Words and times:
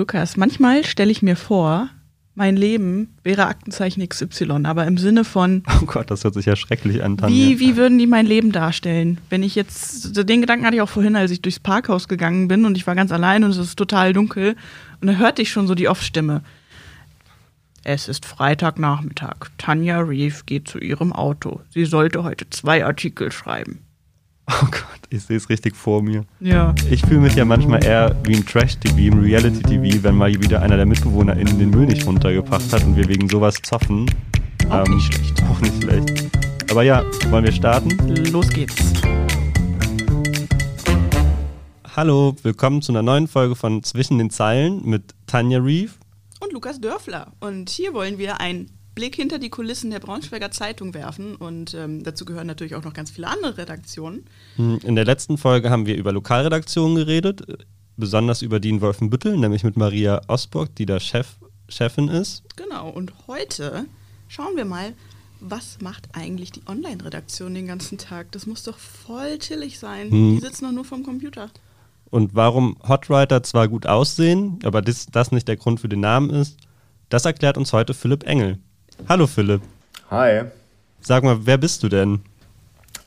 Lukas, 0.00 0.38
manchmal 0.38 0.82
stelle 0.82 1.10
ich 1.12 1.20
mir 1.20 1.36
vor, 1.36 1.90
mein 2.34 2.56
Leben 2.56 3.18
wäre 3.22 3.44
Aktenzeichen 3.44 4.08
XY, 4.08 4.62
aber 4.64 4.86
im 4.86 4.96
Sinne 4.96 5.24
von. 5.24 5.62
Oh 5.82 5.84
Gott, 5.84 6.10
das 6.10 6.24
hört 6.24 6.32
sich 6.32 6.46
ja 6.46 6.56
schrecklich 6.56 7.04
an, 7.04 7.18
Tanja. 7.18 7.36
Wie, 7.36 7.60
wie 7.60 7.76
würden 7.76 7.98
die 7.98 8.06
mein 8.06 8.24
Leben 8.24 8.50
darstellen? 8.50 9.18
Wenn 9.28 9.42
ich 9.42 9.54
jetzt, 9.54 10.16
den 10.26 10.40
Gedanken 10.40 10.64
hatte 10.64 10.76
ich 10.76 10.80
auch 10.80 10.88
vorhin, 10.88 11.16
als 11.16 11.30
ich 11.32 11.42
durchs 11.42 11.60
Parkhaus 11.60 12.08
gegangen 12.08 12.48
bin 12.48 12.64
und 12.64 12.78
ich 12.78 12.86
war 12.86 12.94
ganz 12.94 13.12
allein 13.12 13.44
und 13.44 13.50
es 13.50 13.58
ist 13.58 13.76
total 13.76 14.14
dunkel 14.14 14.56
und 15.02 15.08
da 15.08 15.12
hörte 15.16 15.42
ich 15.42 15.50
schon 15.50 15.66
so 15.66 15.74
die 15.74 15.86
Off-Stimme. 15.86 16.44
Es 17.84 18.08
ist 18.08 18.24
Freitagnachmittag. 18.24 19.50
Tanja 19.58 20.00
Reeve 20.00 20.44
geht 20.46 20.66
zu 20.66 20.78
ihrem 20.78 21.12
Auto. 21.12 21.60
Sie 21.68 21.84
sollte 21.84 22.24
heute 22.24 22.48
zwei 22.48 22.86
Artikel 22.86 23.32
schreiben. 23.32 23.80
Oh 24.50 24.64
Gott, 24.66 25.00
ich 25.10 25.22
sehe 25.22 25.36
es 25.36 25.48
richtig 25.48 25.76
vor 25.76 26.02
mir. 26.02 26.24
Ja. 26.40 26.74
Ich 26.90 27.02
fühle 27.02 27.20
mich 27.20 27.34
ja 27.34 27.44
manchmal 27.44 27.84
eher 27.84 28.16
wie 28.24 28.34
ein 28.36 28.44
Trash-TV, 28.44 28.96
im 28.98 29.20
Reality-TV, 29.20 30.02
wenn 30.02 30.16
mal 30.16 30.32
wieder 30.34 30.60
einer 30.62 30.76
der 30.76 30.86
MitbewohnerInnen 30.86 31.58
den 31.58 31.70
Müll 31.70 31.86
nicht 31.86 32.06
runtergebracht 32.06 32.72
hat 32.72 32.84
und 32.84 32.96
wir 32.96 33.06
wegen 33.08 33.28
sowas 33.28 33.54
zoffen. 33.62 34.10
Auch 34.68 34.84
Ähm, 34.86 34.94
nicht 34.96 35.14
schlecht. 35.14 35.42
Auch 35.50 35.60
nicht 35.60 35.82
schlecht. 35.82 36.30
Aber 36.70 36.82
ja, 36.82 37.04
wollen 37.30 37.44
wir 37.44 37.52
starten? 37.52 37.90
Los 38.30 38.48
geht's. 38.48 38.74
Hallo, 41.96 42.34
willkommen 42.42 42.82
zu 42.82 42.92
einer 42.92 43.02
neuen 43.02 43.28
Folge 43.28 43.54
von 43.56 43.82
Zwischen 43.82 44.18
den 44.18 44.30
Zeilen 44.30 44.84
mit 44.84 45.14
Tanja 45.26 45.58
Reeve. 45.58 45.92
Und 46.40 46.52
Lukas 46.52 46.80
Dörfler. 46.80 47.32
Und 47.40 47.68
hier 47.70 47.92
wollen 47.94 48.18
wir 48.18 48.40
einen 48.40 48.70
Blick 48.94 49.16
hinter 49.16 49.38
die 49.38 49.50
Kulissen 49.50 49.90
der 49.90 50.00
Braunschweiger 50.00 50.50
Zeitung 50.50 50.94
werfen. 50.94 51.36
Und 51.36 51.74
ähm, 51.74 52.02
dazu 52.02 52.24
gehören 52.24 52.46
natürlich 52.46 52.74
auch 52.74 52.84
noch 52.84 52.92
ganz 52.92 53.10
viele 53.10 53.28
andere 53.28 53.58
Redaktionen. 53.58 54.24
Hm, 54.56 54.80
In 54.82 54.96
der 54.96 55.04
letzten 55.04 55.38
Folge 55.38 55.70
haben 55.70 55.86
wir 55.86 55.96
über 55.96 56.12
Lokalredaktionen 56.12 56.96
geredet, 56.96 57.42
besonders 57.96 58.42
über 58.42 58.60
die 58.60 58.70
in 58.70 58.80
Wolfenbüttel, 58.80 59.36
nämlich 59.36 59.64
mit 59.64 59.76
Maria 59.76 60.20
Osburg, 60.28 60.74
die 60.76 60.86
da 60.86 60.98
Chef, 61.00 61.36
Chefin 61.68 62.08
ist. 62.08 62.42
Genau. 62.56 62.88
Und 62.90 63.12
heute 63.26 63.86
schauen 64.28 64.56
wir 64.56 64.64
mal, 64.64 64.92
was 65.40 65.80
macht 65.80 66.08
eigentlich 66.12 66.52
die 66.52 66.62
Online-Redaktion 66.66 67.54
den 67.54 67.66
ganzen 67.66 67.96
Tag? 67.96 68.30
Das 68.32 68.46
muss 68.46 68.62
doch 68.62 68.76
voll 68.78 69.38
chillig 69.38 69.78
sein. 69.78 70.10
Hm. 70.10 70.34
Die 70.34 70.40
sitzen 70.40 70.64
doch 70.66 70.72
nur 70.72 70.84
vorm 70.84 71.02
Computer. 71.02 71.50
Und 72.10 72.34
warum 72.34 72.76
Hotwriter 72.86 73.42
zwar 73.42 73.68
gut 73.68 73.86
aussehen, 73.86 74.58
aber 74.64 74.82
das, 74.82 75.06
das 75.06 75.30
nicht 75.32 75.46
der 75.48 75.56
Grund 75.56 75.80
für 75.80 75.88
den 75.88 76.00
Namen 76.00 76.30
ist, 76.30 76.58
das 77.08 77.24
erklärt 77.24 77.56
uns 77.56 77.72
heute 77.72 77.94
Philipp 77.94 78.24
Engel. 78.24 78.58
Hallo 79.08 79.26
Philipp, 79.26 79.62
Hi, 80.10 80.44
sag 81.00 81.24
mal, 81.24 81.46
wer 81.46 81.58
bist 81.58 81.82
du 81.82 81.88
denn? 81.88 82.20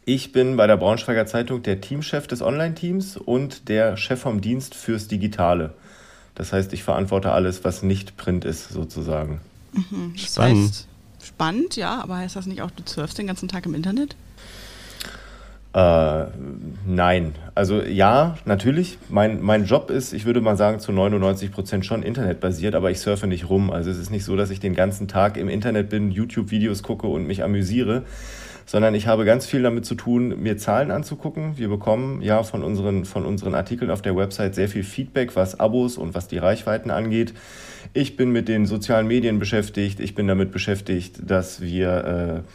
ich 0.05 0.33
bin 0.33 0.57
bei 0.57 0.67
der 0.67 0.75
Braunschweiger 0.77 1.25
Zeitung 1.25 1.63
der 1.63 1.79
Teamchef 1.79 2.27
des 2.27 2.41
Online-Teams 2.41 3.15
und 3.17 3.69
der 3.69 3.95
Chef 3.95 4.19
vom 4.19 4.41
Dienst 4.41 4.75
fürs 4.75 5.07
Digitale. 5.07 5.73
Das 6.35 6.51
heißt, 6.51 6.73
ich 6.73 6.83
verantworte 6.83 7.31
alles, 7.31 7.63
was 7.63 7.83
nicht 7.83 8.17
Print 8.17 8.43
ist, 8.43 8.69
sozusagen. 8.69 9.39
Das 10.13 10.33
Spannend. 10.33 10.65
heißt, 10.71 10.87
spannend, 11.23 11.75
ja, 11.77 12.01
aber 12.01 12.17
heißt 12.17 12.35
das 12.35 12.47
nicht 12.47 12.61
auch, 12.61 12.71
du 12.71 12.83
surfst 12.85 13.17
den 13.17 13.27
ganzen 13.27 13.47
Tag 13.47 13.65
im 13.65 13.75
Internet? 13.75 14.15
Äh, 15.73 16.25
nein. 16.85 17.33
Also 17.55 17.81
ja, 17.81 18.35
natürlich. 18.45 18.99
Mein, 19.09 19.41
mein 19.41 19.65
Job 19.65 19.89
ist, 19.89 20.13
ich 20.13 20.25
würde 20.25 20.39
mal 20.39 20.55
sagen, 20.55 20.79
zu 20.79 20.91
99 20.91 21.51
Prozent 21.51 21.85
schon 21.85 22.03
internetbasiert, 22.03 22.75
aber 22.75 22.91
ich 22.91 22.99
surfe 22.99 23.25
nicht 23.25 23.49
rum. 23.49 23.71
Also 23.71 23.89
es 23.89 23.97
ist 23.97 24.11
nicht 24.11 24.23
so, 24.23 24.35
dass 24.35 24.51
ich 24.51 24.59
den 24.59 24.75
ganzen 24.75 25.07
Tag 25.07 25.35
im 25.35 25.49
Internet 25.49 25.89
bin, 25.89 26.11
YouTube-Videos 26.11 26.83
gucke 26.83 27.07
und 27.07 27.25
mich 27.25 27.43
amüsiere, 27.43 28.03
sondern 28.67 28.93
ich 28.93 29.07
habe 29.07 29.25
ganz 29.25 29.47
viel 29.47 29.63
damit 29.63 29.85
zu 29.85 29.95
tun, 29.95 30.41
mir 30.41 30.57
Zahlen 30.57 30.91
anzugucken. 30.91 31.57
Wir 31.57 31.69
bekommen 31.69 32.21
ja 32.21 32.43
von 32.43 32.63
unseren, 32.63 33.03
von 33.05 33.25
unseren 33.25 33.55
Artikeln 33.55 33.89
auf 33.89 34.03
der 34.03 34.15
Website 34.15 34.53
sehr 34.53 34.69
viel 34.69 34.83
Feedback, 34.83 35.35
was 35.35 35.59
Abos 35.59 35.97
und 35.97 36.13
was 36.13 36.27
die 36.27 36.37
Reichweiten 36.37 36.91
angeht. 36.91 37.33
Ich 37.93 38.15
bin 38.15 38.31
mit 38.31 38.47
den 38.47 38.67
sozialen 38.67 39.07
Medien 39.07 39.39
beschäftigt. 39.39 39.99
Ich 39.99 40.13
bin 40.13 40.27
damit 40.27 40.51
beschäftigt, 40.51 41.19
dass 41.25 41.61
wir... 41.61 42.43
Äh, 42.45 42.49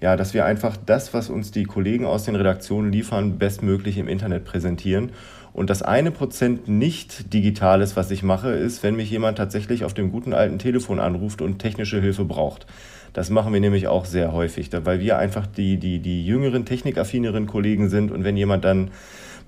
ja, 0.00 0.16
dass 0.16 0.34
wir 0.34 0.44
einfach 0.44 0.76
das, 0.76 1.12
was 1.12 1.28
uns 1.28 1.50
die 1.50 1.64
Kollegen 1.64 2.06
aus 2.06 2.24
den 2.24 2.36
Redaktionen 2.36 2.90
liefern, 2.90 3.38
bestmöglich 3.38 3.98
im 3.98 4.08
Internet 4.08 4.44
präsentieren. 4.44 5.12
Und 5.52 5.68
das 5.68 5.82
eine 5.82 6.10
Prozent 6.10 6.68
nicht 6.68 7.32
Digitales, 7.34 7.96
was 7.96 8.10
ich 8.10 8.22
mache, 8.22 8.50
ist, 8.50 8.82
wenn 8.82 8.96
mich 8.96 9.10
jemand 9.10 9.36
tatsächlich 9.36 9.84
auf 9.84 9.94
dem 9.94 10.12
guten 10.12 10.32
alten 10.32 10.58
Telefon 10.58 11.00
anruft 11.00 11.42
und 11.42 11.58
technische 11.58 12.00
Hilfe 12.00 12.24
braucht. 12.24 12.66
Das 13.12 13.30
machen 13.30 13.52
wir 13.52 13.60
nämlich 13.60 13.88
auch 13.88 14.04
sehr 14.04 14.32
häufig, 14.32 14.70
weil 14.84 15.00
wir 15.00 15.18
einfach 15.18 15.46
die, 15.46 15.76
die, 15.78 15.98
die 15.98 16.24
jüngeren, 16.24 16.64
technikaffineren 16.64 17.46
Kollegen 17.46 17.88
sind. 17.88 18.12
Und 18.12 18.22
wenn 18.22 18.36
jemand 18.36 18.64
dann 18.64 18.92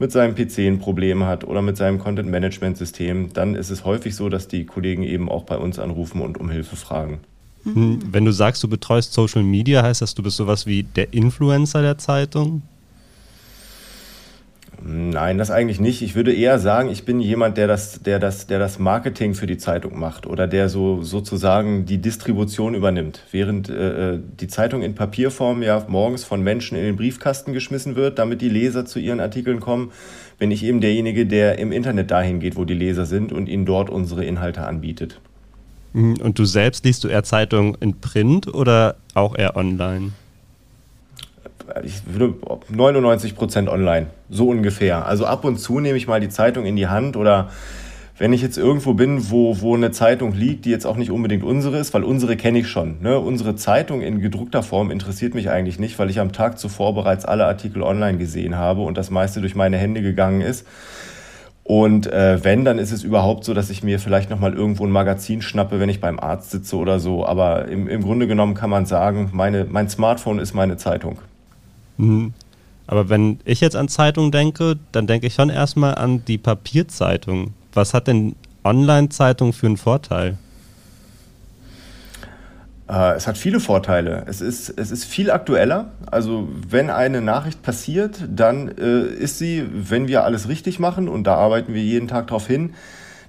mit 0.01 0.11
seinem 0.11 0.35
PC 0.35 0.59
ein 0.59 0.81
Problem 0.81 1.25
hat 1.25 1.45
oder 1.45 1.63
mit 1.63 1.77
seinem 1.77 1.99
Content-Management-System, 1.99 3.33
dann 3.33 3.55
ist 3.55 3.71
es 3.71 3.85
häufig 3.85 4.17
so, 4.17 4.29
dass 4.29 4.49
die 4.49 4.67
Kollegen 4.67 5.05
eben 5.05 5.29
auch 5.29 5.45
bei 5.45 5.57
uns 5.57 5.79
anrufen 5.79 6.21
und 6.21 6.39
um 6.39 6.51
Hilfe 6.51 6.75
fragen. 6.75 7.21
Hm, 7.65 8.01
Wenn 8.11 8.25
du 8.25 8.33
sagst, 8.33 8.63
du 8.63 8.69
betreust 8.69 9.13
Social 9.13 9.43
Media, 9.43 9.83
heißt 9.83 10.03
das, 10.03 10.15
du 10.15 10.23
bist 10.23 10.37
sowas 10.37 10.67
wie 10.67 10.83
der 10.83 11.13
Influencer 11.13 11.83
der 11.83 11.99
Zeitung? 11.99 12.63
Nein, 14.85 15.39
das 15.39 15.53
eigentlich 15.53 15.79
nicht. 15.79 16.03
Ich 16.03 16.17
würde 16.17 16.35
eher 16.35 16.59
sagen, 16.59 16.89
ich 16.89 17.05
bin 17.05 17.21
jemand, 17.21 17.57
der 17.57 17.69
das, 17.69 18.03
der 18.03 18.19
das, 18.19 18.49
der 18.49 18.59
das 18.59 18.81
Marketing 18.81 19.35
für 19.35 19.47
die 19.47 19.57
Zeitung 19.57 19.97
macht 19.97 20.27
oder 20.27 20.49
der 20.49 20.69
so 20.69 21.03
sozusagen 21.03 21.85
die 21.85 21.99
Distribution 21.99 22.75
übernimmt. 22.75 23.23
Während 23.31 23.69
äh, 23.69 24.19
die 24.41 24.49
Zeitung 24.49 24.83
in 24.83 24.97
Papierform 24.97 25.63
ja 25.63 25.85
morgens 25.87 26.25
von 26.25 26.43
Menschen 26.43 26.77
in 26.77 26.83
den 26.83 26.97
Briefkasten 26.97 27.53
geschmissen 27.53 27.95
wird, 27.95 28.19
damit 28.19 28.41
die 28.41 28.49
Leser 28.49 28.85
zu 28.85 28.99
ihren 28.99 29.21
Artikeln 29.21 29.61
kommen, 29.61 29.93
bin 30.39 30.51
ich 30.51 30.65
eben 30.65 30.81
derjenige, 30.81 31.27
der 31.27 31.61
im 31.61 31.71
Internet 31.71 32.11
dahin 32.11 32.41
geht, 32.41 32.57
wo 32.57 32.65
die 32.65 32.75
Leser 32.75 33.07
sind 33.07 33.33
und 33.33 33.49
ihnen 33.49 33.67
dort 33.67 33.89
unsere 33.89 34.25
Inhalte 34.25 34.67
anbietet. 34.67 35.21
Hm, 35.93 36.17
Und 36.21 36.39
du 36.39 36.45
selbst 36.45 36.85
liest 36.85 37.05
du 37.05 37.09
eher 37.09 37.25
Zeitung 37.25 37.77
in 37.81 38.01
Print 38.01 38.53
oder 38.53 38.97
auch 39.15 39.37
eher 39.37 39.57
online? 39.57 40.13
ich 41.85 42.03
würde 42.07 42.35
99 42.69 43.35
Prozent 43.35 43.69
online, 43.69 44.09
so 44.31 44.49
ungefähr. 44.49 45.07
Also 45.07 45.27
ab 45.27 45.45
und 45.45 45.59
zu 45.59 45.81
nehme 45.81 45.97
ich 45.97 46.07
mal 46.07 46.21
die 46.21 46.29
Zeitung 46.29 46.67
in 46.67 46.77
die 46.77 46.89
Hand 46.89 47.17
oder 47.17 47.51
wenn 48.19 48.33
ich 48.33 48.43
jetzt 48.43 48.59
irgendwo 48.59 48.95
bin, 48.95 49.31
wo, 49.31 49.61
wo 49.61 49.75
eine 49.75 49.91
Zeitung 49.91 50.35
liegt, 50.35 50.65
die 50.65 50.71
jetzt 50.71 50.87
auch 50.87 50.97
nicht 50.97 51.11
unbedingt 51.11 51.43
unsere 51.43 51.79
ist, 51.79 51.95
weil 51.95 52.05
unsere 52.05 52.37
kenne 52.37 52.59
ich 52.59 52.69
schon. 52.69 53.01
Ne? 53.01 53.19
Unsere 53.19 53.57
Zeitung 53.57 54.03
in 54.03 54.21
gedruckter 54.21 54.63
Form 54.63 54.91
interessiert 54.91 55.35
mich 55.35 55.51
eigentlich 55.51 55.79
nicht, 55.79 55.99
weil 55.99 56.11
ich 56.11 56.21
am 56.21 56.33
Tag 56.33 56.59
zuvor 56.59 56.95
bereits 56.95 57.25
alle 57.25 57.47
Artikel 57.47 57.83
online 57.83 58.19
gesehen 58.19 58.57
habe 58.57 58.83
und 58.83 58.97
das 58.97 59.11
meiste 59.11 59.41
durch 59.41 59.55
meine 59.55 59.79
Hände 59.79 60.03
gegangen 60.03 60.41
ist. 60.41 60.67
Und 61.75 62.07
äh, 62.07 62.45
wenn, 62.45 62.67
dann 62.67 62.79
ist 62.79 62.93
es 62.93 63.03
überhaupt 63.03 63.45
so, 63.45 63.55
dass 63.55 63.71
ich 63.71 63.83
mir 63.83 63.99
vielleicht 63.99 64.29
nochmal 64.29 64.53
irgendwo 64.53 64.85
ein 64.85 64.91
Magazin 64.91 65.41
schnappe, 65.41 65.81
wenn 65.81 65.89
ich 65.89 66.03
beim 66.03 66.21
Arzt 66.21 66.51
sitze 66.51 66.77
oder 66.77 67.01
so. 67.01 67.25
Aber 67.25 67.67
im, 67.67 67.89
im 67.89 68.03
Grunde 68.03 68.27
genommen 68.27 68.53
kann 68.53 68.69
man 68.69 68.85
sagen, 68.85 69.31
meine, 69.33 69.65
mein 69.65 69.89
Smartphone 69.89 70.39
ist 70.39 70.53
meine 70.53 70.77
Zeitung. 70.77 71.17
Mhm. 71.97 72.35
Aber 72.87 73.09
wenn 73.09 73.39
ich 73.47 73.63
jetzt 73.63 73.75
an 73.75 73.89
Zeitung 73.89 74.31
denke, 74.31 74.79
dann 74.93 75.07
denke 75.07 75.29
ich 75.29 75.33
schon 75.33 75.49
erstmal 75.49 75.95
an 75.95 76.23
die 76.27 76.37
Papierzeitung. 76.37 77.55
Was 77.73 77.95
hat 77.95 78.07
denn 78.07 78.37
Online-Zeitung 78.65 79.55
für 79.55 79.65
einen 79.65 79.79
Vorteil? 79.79 80.37
Äh, 82.93 83.17
Es 83.17 83.27
hat 83.27 83.39
viele 83.39 83.61
Vorteile. 83.61 84.25
Es 84.27 84.41
ist, 84.41 84.69
es 84.77 84.91
ist 84.91 85.05
viel 85.05 85.31
aktueller. 85.31 85.93
Also 86.11 86.49
wenn 86.69 86.91
eine 86.91 87.21
Nachricht 87.21 87.63
passiert, 87.63 88.21
dann 88.29 88.69
äh, 88.69 89.03
ist 89.03 89.39
sie, 89.39 89.65
wenn 89.73 90.09
wir 90.09 90.25
alles 90.25 90.49
richtig 90.49 90.79
machen, 90.79 91.09
und 91.09 91.25
da 91.27 91.35
arbeiten 91.37 91.75
wir 91.75 91.83
jeden 91.83 92.09
Tag 92.09 92.27
darauf 92.27 92.47
hin, 92.47 92.75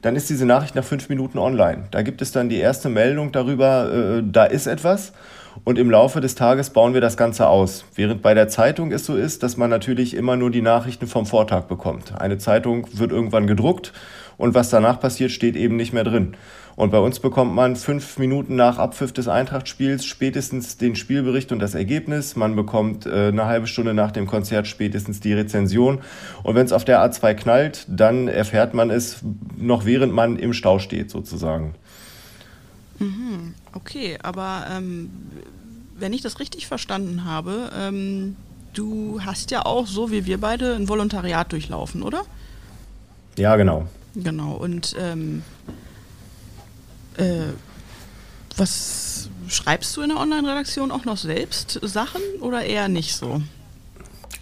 dann 0.02 0.18
ist 0.18 0.29
diese 0.29 0.46
Nachricht 0.46 0.75
nach 0.75 0.84
fünf 0.84 1.07
Minuten 1.07 1.38
online. 1.38 1.84
Da 1.91 2.02
gibt 2.02 2.22
es 2.22 2.34
dann 2.34 2.50
die 2.50 2.57
erste 2.57 2.90
Meldung 2.90 3.31
darüber, 3.31 3.91
äh, 3.91 4.23
da 4.25 4.44
ist 4.44 4.68
etwas. 4.68 5.13
Und 5.63 5.78
im 5.78 5.90
Laufe 5.90 6.19
des 6.19 6.34
Tages 6.35 6.72
bauen 6.72 6.96
wir 6.96 7.00
das 7.00 7.16
Ganze 7.16 7.47
aus. 7.47 7.85
Während 7.94 8.23
bei 8.23 8.34
der 8.34 8.47
Zeitung 8.47 8.91
es 8.91 9.06
so 9.06 9.16
ist, 9.16 9.44
dass 9.44 9.56
man 9.56 9.69
natürlich 9.69 10.16
immer 10.16 10.35
nur 10.35 10.50
die 10.50 10.63
Nachrichten 10.63 11.06
vom 11.07 11.28
Vortag 11.28 11.66
bekommt. 11.66 12.19
Eine 12.19 12.40
Zeitung 12.40 12.88
wird 12.91 13.12
irgendwann 13.12 13.46
gedruckt 13.46 13.94
und 14.38 14.53
was 14.53 14.69
danach 14.69 14.99
passiert, 14.99 15.31
steht 15.31 15.55
eben 15.55 15.75
nicht 15.75 15.94
mehr 15.94 16.03
drin. 16.03 16.35
Und 16.75 16.90
bei 16.90 16.97
uns 16.97 17.19
bekommt 17.19 17.53
man 17.53 17.75
fünf 17.75 18.17
Minuten 18.17 18.55
nach 18.55 18.79
Abpfiff 18.79 19.11
des 19.11 19.28
Eintrachtspiels 19.28 20.05
spätestens 20.05 20.78
den 20.78 20.96
Spielbericht 20.96 21.52
und 21.52 21.59
das 21.59 21.75
Ergebnis. 21.75 22.35
Man 22.35 22.55
bekommt 22.55 23.05
äh, 23.05 23.28
eine 23.28 23.46
halbe 23.46 23.67
Stunde 23.67 23.93
nach 23.93 24.11
dem 24.11 24.25
Konzert 24.25 24.67
spätestens 24.67 25.19
die 25.19 25.34
Rezension. 25.34 25.99
Und 26.41 26.55
wenn 26.55 26.66
es 26.66 26.72
auf 26.72 26.84
der 26.84 26.99
A2 26.99 27.35
knallt, 27.35 27.85
dann 27.87 28.28
erfährt 28.28 28.73
man 28.73 28.90
es 28.90 29.19
noch 29.55 29.85
während 29.85 30.13
man 30.13 30.37
im 30.37 30.53
Stau 30.53 30.79
steht, 30.79 31.11
sozusagen. 31.11 31.75
Okay, 33.73 34.17
aber 34.22 34.66
ähm, 34.72 35.09
wenn 35.97 36.13
ich 36.13 36.22
das 36.22 36.40
richtig 36.40 36.67
verstanden 36.67 37.25
habe, 37.25 37.69
ähm, 37.78 38.35
du 38.73 39.19
hast 39.23 39.52
ja 39.52 39.66
auch, 39.66 39.87
so 39.87 40.11
wie 40.11 40.25
wir 40.25 40.40
beide, 40.40 40.75
ein 40.75 40.87
Volontariat 40.87 41.52
durchlaufen, 41.52 42.03
oder? 42.03 42.23
Ja, 43.37 43.55
genau. 43.55 43.87
Genau, 44.15 44.53
und 44.53 44.95
ähm, 44.99 45.43
äh, 47.17 47.53
was 48.57 49.29
schreibst 49.47 49.97
du 49.97 50.01
in 50.01 50.09
der 50.09 50.19
Online-Redaktion 50.19 50.91
auch 50.91 51.05
noch 51.05 51.17
selbst 51.17 51.79
Sachen 51.81 52.21
oder 52.41 52.63
eher 52.63 52.87
nicht 52.87 53.15
so? 53.15 53.41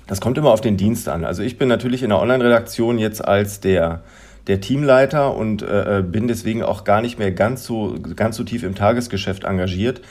Das 0.07 0.19
kommt 0.19 0.37
immer 0.37 0.49
auf 0.51 0.61
den 0.61 0.75
Dienst 0.75 1.07
an. 1.07 1.23
Also 1.23 1.41
ich 1.41 1.57
bin 1.57 1.69
natürlich 1.69 2.03
in 2.03 2.09
der 2.09 2.19
Online-Redaktion 2.19 2.97
jetzt 2.97 3.23
als 3.23 3.61
der 3.61 4.03
der 4.47 4.59
Teamleiter 4.59 5.35
und 5.35 5.61
äh, 5.61 5.99
äh, 5.99 6.01
bin 6.01 6.27
deswegen 6.27 6.63
auch 6.63 6.83
gar 6.83 7.01
nicht 7.01 7.19
mehr 7.19 7.31
ganz 7.31 7.63
so, 7.63 7.95
ganz 8.15 8.37
so 8.37 8.43
tief 8.43 8.63
im 8.63 8.75
Tagesgeschäft 8.75 9.43
engagiert. 9.43 10.01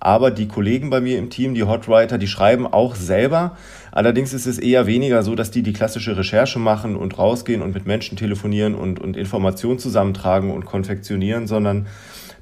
Aber 0.00 0.30
die 0.30 0.48
Kollegen 0.48 0.88
bei 0.88 1.00
mir 1.00 1.18
im 1.18 1.28
Team, 1.28 1.54
die 1.54 1.64
Hotwriter, 1.64 2.16
die 2.16 2.26
schreiben 2.26 2.66
auch 2.66 2.94
selber. 2.94 3.56
Allerdings 3.92 4.32
ist 4.32 4.46
es 4.46 4.58
eher 4.58 4.86
weniger 4.86 5.22
so, 5.22 5.34
dass 5.34 5.50
die 5.50 5.62
die 5.62 5.74
klassische 5.74 6.16
Recherche 6.16 6.58
machen 6.58 6.96
und 6.96 7.18
rausgehen 7.18 7.60
und 7.60 7.74
mit 7.74 7.86
Menschen 7.86 8.16
telefonieren 8.16 8.74
und, 8.74 8.98
und 8.98 9.16
Informationen 9.16 9.78
zusammentragen 9.78 10.50
und 10.50 10.64
konfektionieren, 10.64 11.46
sondern 11.46 11.86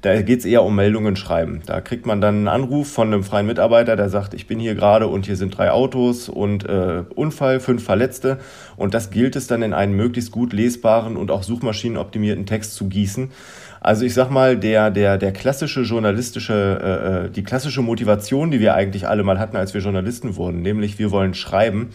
da 0.01 0.21
geht 0.21 0.39
es 0.39 0.45
eher 0.45 0.63
um 0.63 0.75
Meldungen 0.75 1.17
schreiben. 1.17 1.61
Da 1.65 1.81
kriegt 1.81 2.05
man 2.05 2.21
dann 2.21 2.35
einen 2.35 2.47
Anruf 2.47 2.89
von 2.89 3.07
einem 3.07 3.23
freien 3.23 3.47
Mitarbeiter, 3.47 3.97
der 3.97 4.09
sagt, 4.09 4.33
ich 4.33 4.47
bin 4.47 4.57
hier 4.59 4.75
gerade 4.75 5.07
und 5.07 5.25
hier 5.25 5.35
sind 5.35 5.57
drei 5.57 5.71
Autos 5.71 6.29
und 6.29 6.63
äh, 6.63 7.03
Unfall, 7.13 7.59
fünf 7.59 7.83
Verletzte. 7.83 8.39
Und 8.77 8.93
das 8.93 9.11
gilt 9.11 9.35
es 9.35 9.47
dann 9.47 9.61
in 9.61 9.73
einen 9.73 9.93
möglichst 9.93 10.31
gut 10.31 10.53
lesbaren 10.53 11.17
und 11.17 11.31
auch 11.31 11.43
suchmaschinenoptimierten 11.43 12.45
Text 12.45 12.75
zu 12.75 12.87
gießen. 12.87 13.31
Also 13.81 14.05
ich 14.05 14.13
sag 14.13 14.29
mal, 14.29 14.57
der, 14.57 14.91
der, 14.91 15.17
der 15.17 15.31
klassische 15.31 15.81
journalistische, 15.81 16.79
äh, 16.81 17.25
äh, 17.25 17.29
die 17.29 17.43
klassische 17.43 17.81
Motivation, 17.81 18.51
die 18.51 18.59
wir 18.59 18.75
eigentlich 18.75 19.07
alle 19.07 19.23
mal 19.23 19.39
hatten, 19.39 19.55
als 19.55 19.73
wir 19.73 19.81
Journalisten 19.81 20.35
wurden, 20.35 20.61
nämlich 20.61 20.99
wir 20.99 21.11
wollen 21.11 21.33
schreiben, 21.33 21.89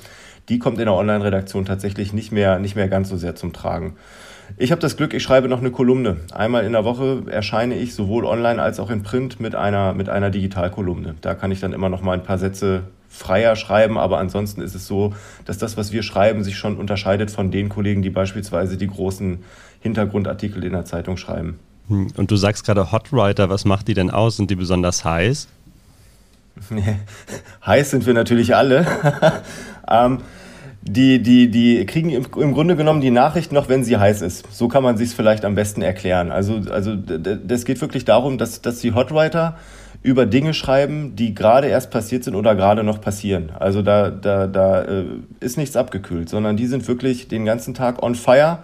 die 0.48 0.58
kommt 0.58 0.78
in 0.78 0.86
der 0.86 0.94
Online-Redaktion 0.94 1.64
tatsächlich 1.64 2.12
nicht 2.12 2.32
mehr, 2.32 2.58
nicht 2.58 2.76
mehr 2.76 2.88
ganz 2.88 3.08
so 3.08 3.16
sehr 3.16 3.34
zum 3.34 3.52
Tragen. 3.52 3.96
Ich 4.56 4.70
habe 4.70 4.81
das 4.81 4.96
Glück, 4.96 5.14
ich 5.14 5.22
schreibe 5.22 5.48
noch 5.48 5.60
eine 5.60 5.70
Kolumne. 5.70 6.19
Einmal 6.32 6.64
in 6.64 6.72
der 6.72 6.84
Woche 6.84 7.22
erscheine 7.31 7.76
ich 7.76 7.94
sowohl 7.94 8.26
online 8.26 8.60
als 8.60 8.78
auch 8.78 8.90
in 8.90 9.02
Print 9.02 9.40
mit 9.40 9.54
einer, 9.54 9.94
mit 9.94 10.08
einer 10.08 10.31
Digitalkolumne. 10.31 11.14
Da 11.22 11.34
kann 11.34 11.50
ich 11.50 11.60
dann 11.60 11.72
immer 11.72 11.88
noch 11.88 12.02
mal 12.02 12.12
ein 12.12 12.22
paar 12.22 12.38
Sätze 12.38 12.82
freier 13.08 13.56
schreiben, 13.56 13.96
aber 13.96 14.19
ansonsten 14.19 14.60
ist 14.60 14.75
es 14.75 14.86
so, 14.86 15.14
dass 15.44 15.56
das, 15.56 15.76
was 15.76 15.92
wir 15.92 16.02
schreiben, 16.02 16.44
sich 16.44 16.58
schon 16.58 16.76
unterscheidet 16.76 17.31
von 17.31 17.50
den 17.50 17.69
Kollegen, 17.69 18.02
die 18.02 18.10
beispielsweise 18.10 18.76
die 18.76 18.88
großen 18.88 19.44
Hintergrundartikel 19.81 20.64
in 20.64 20.72
der 20.72 20.84
Zeitung 20.84 21.16
schreiben. 21.16 21.58
Hm, 21.88 22.08
und 22.16 22.31
du 22.31 22.36
sagst 22.36 22.64
gerade 22.64 22.92
Hotwriter, 22.92 23.50
was 23.50 23.64
macht 23.64 23.88
die 23.88 23.94
denn 23.94 24.10
aus? 24.10 24.36
Sind 24.36 24.50
die 24.50 24.56
besonders 24.56 25.04
heiß? 25.04 25.48
heiß 27.66 27.90
sind 27.90 28.06
wir 28.06 28.14
natürlich 28.14 28.54
alle. 28.54 28.86
ähm, 29.90 30.20
die, 30.82 31.22
die, 31.22 31.50
die 31.50 31.86
kriegen 31.86 32.10
im, 32.10 32.26
im, 32.36 32.52
Grunde 32.52 32.76
genommen 32.76 33.00
die 33.00 33.10
Nachricht 33.10 33.52
noch, 33.52 33.69
wenn 33.69 33.84
sie 33.84 33.96
heiß 33.96 34.20
ist. 34.20 34.46
So 34.52 34.69
kann 34.69 34.82
man 34.82 34.98
sich 34.98 35.08
es 35.08 35.14
vielleicht 35.14 35.44
am 35.44 35.54
besten 35.54 35.81
erklären. 35.81 36.31
Also, 36.31 36.60
also 36.70 36.94
das 36.94 37.64
geht 37.64 37.81
wirklich 37.81 38.04
darum, 38.04 38.36
dass, 38.36 38.60
dass 38.60 38.81
die 38.81 38.92
Hotwriter 38.92 39.56
über 40.02 40.26
Dinge 40.26 40.52
schreiben, 40.52 41.16
die 41.16 41.34
gerade 41.34 41.69
erst 41.69 41.90
passiert 41.90 42.25
sind 42.25 42.34
oder 42.34 42.54
gerade 42.54 42.84
noch 42.84 43.00
passieren. 43.00 43.50
Also 43.58 43.81
da, 43.81 44.10
da, 44.10 44.46
da 44.46 44.82
äh, 44.82 45.04
ist 45.40 45.56
nichts 45.56 45.76
abgekühlt, 45.76 46.28
sondern 46.28 46.58
die 46.58 46.66
sind 46.66 46.86
wirklich 46.86 47.28
den 47.28 47.46
ganzen 47.46 47.72
Tag 47.72 48.02
on 48.02 48.14
fire 48.14 48.58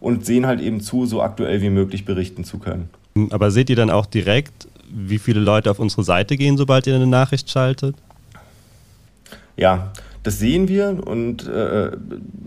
und 0.00 0.26
sehen 0.26 0.46
halt 0.46 0.60
eben 0.60 0.80
zu, 0.80 1.06
so 1.06 1.22
aktuell 1.22 1.62
wie 1.62 1.70
möglich 1.70 2.04
berichten 2.04 2.44
zu 2.44 2.58
können. 2.58 2.88
Aber 3.30 3.50
seht 3.50 3.70
ihr 3.70 3.76
dann 3.76 3.90
auch 3.90 4.06
direkt, 4.06 4.68
wie 4.90 5.18
viele 5.18 5.40
Leute 5.40 5.70
auf 5.70 5.78
unsere 5.78 6.04
Seite 6.04 6.36
gehen, 6.36 6.56
sobald 6.56 6.86
ihr 6.86 6.94
eine 6.94 7.06
Nachricht 7.06 7.50
schaltet? 7.50 7.96
Ja, 9.56 9.92
das 10.24 10.38
sehen 10.38 10.68
wir 10.68 11.06
und 11.06 11.46
äh, 11.46 11.90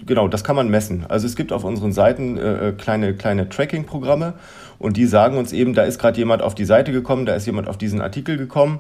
genau, 0.06 0.28
das 0.28 0.44
kann 0.44 0.56
man 0.56 0.68
messen. 0.68 1.06
Also 1.08 1.28
es 1.28 1.36
gibt 1.36 1.54
auf 1.54 1.64
unseren 1.64 1.94
Seiten 1.94 2.38
äh, 2.38 2.74
kleine, 2.76 3.14
kleine 3.14 3.50
Tracking-Programme 3.50 4.34
und 4.80 4.98
die 4.98 5.06
sagen 5.06 5.38
uns 5.38 5.54
eben, 5.54 5.74
da 5.74 5.84
ist 5.84 6.00
gerade 6.00 6.18
jemand 6.18 6.42
auf 6.42 6.56
die 6.56 6.66
Seite 6.66 6.92
gekommen, 6.92 7.26
da 7.26 7.36
ist 7.36 7.46
jemand 7.46 7.68
auf 7.68 7.78
diesen 7.78 8.02
Artikel 8.02 8.36
gekommen 8.38 8.80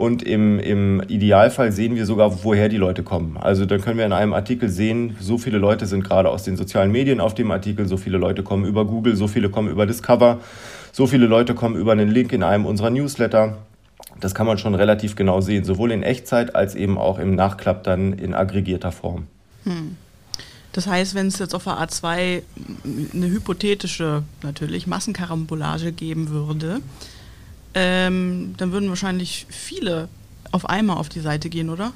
und 0.00 0.22
im, 0.22 0.58
im 0.58 1.02
Idealfall 1.08 1.72
sehen 1.72 1.94
wir 1.94 2.06
sogar, 2.06 2.42
woher 2.42 2.70
die 2.70 2.78
Leute 2.78 3.02
kommen. 3.02 3.36
Also 3.36 3.66
dann 3.66 3.82
können 3.82 3.98
wir 3.98 4.06
in 4.06 4.14
einem 4.14 4.32
Artikel 4.32 4.70
sehen, 4.70 5.14
so 5.20 5.36
viele 5.36 5.58
Leute 5.58 5.86
sind 5.86 6.04
gerade 6.04 6.30
aus 6.30 6.42
den 6.42 6.56
sozialen 6.56 6.90
Medien 6.90 7.20
auf 7.20 7.34
dem 7.34 7.50
Artikel, 7.50 7.86
so 7.86 7.98
viele 7.98 8.16
Leute 8.16 8.42
kommen 8.42 8.64
über 8.64 8.86
Google, 8.86 9.14
so 9.14 9.28
viele 9.28 9.50
kommen 9.50 9.68
über 9.68 9.84
Discover, 9.84 10.40
so 10.90 11.06
viele 11.06 11.26
Leute 11.26 11.54
kommen 11.54 11.76
über 11.76 11.92
einen 11.92 12.08
Link 12.08 12.32
in 12.32 12.42
einem 12.42 12.64
unserer 12.64 12.88
Newsletter. 12.88 13.58
Das 14.20 14.34
kann 14.34 14.46
man 14.46 14.56
schon 14.56 14.74
relativ 14.74 15.16
genau 15.16 15.42
sehen, 15.42 15.64
sowohl 15.64 15.92
in 15.92 16.02
Echtzeit 16.02 16.54
als 16.54 16.74
eben 16.74 16.96
auch 16.96 17.18
im 17.18 17.34
Nachklapp 17.34 17.84
dann 17.84 18.14
in 18.14 18.34
aggregierter 18.34 18.92
Form. 18.92 19.26
Hm. 19.64 19.96
Das 20.72 20.86
heißt, 20.86 21.14
wenn 21.14 21.26
es 21.26 21.38
jetzt 21.38 21.54
auf 21.54 21.64
der 21.64 21.74
A2 21.74 22.40
eine 23.12 23.26
hypothetische, 23.26 24.22
natürlich, 24.42 24.86
Massenkarambolage 24.86 25.92
geben 25.92 26.30
würde, 26.30 26.80
ähm, 27.74 28.54
dann 28.56 28.72
würden 28.72 28.88
wahrscheinlich 28.88 29.46
viele 29.48 30.08
auf 30.52 30.68
einmal 30.68 30.96
auf 30.96 31.08
die 31.08 31.20
Seite 31.20 31.48
gehen, 31.48 31.70
oder? 31.70 31.92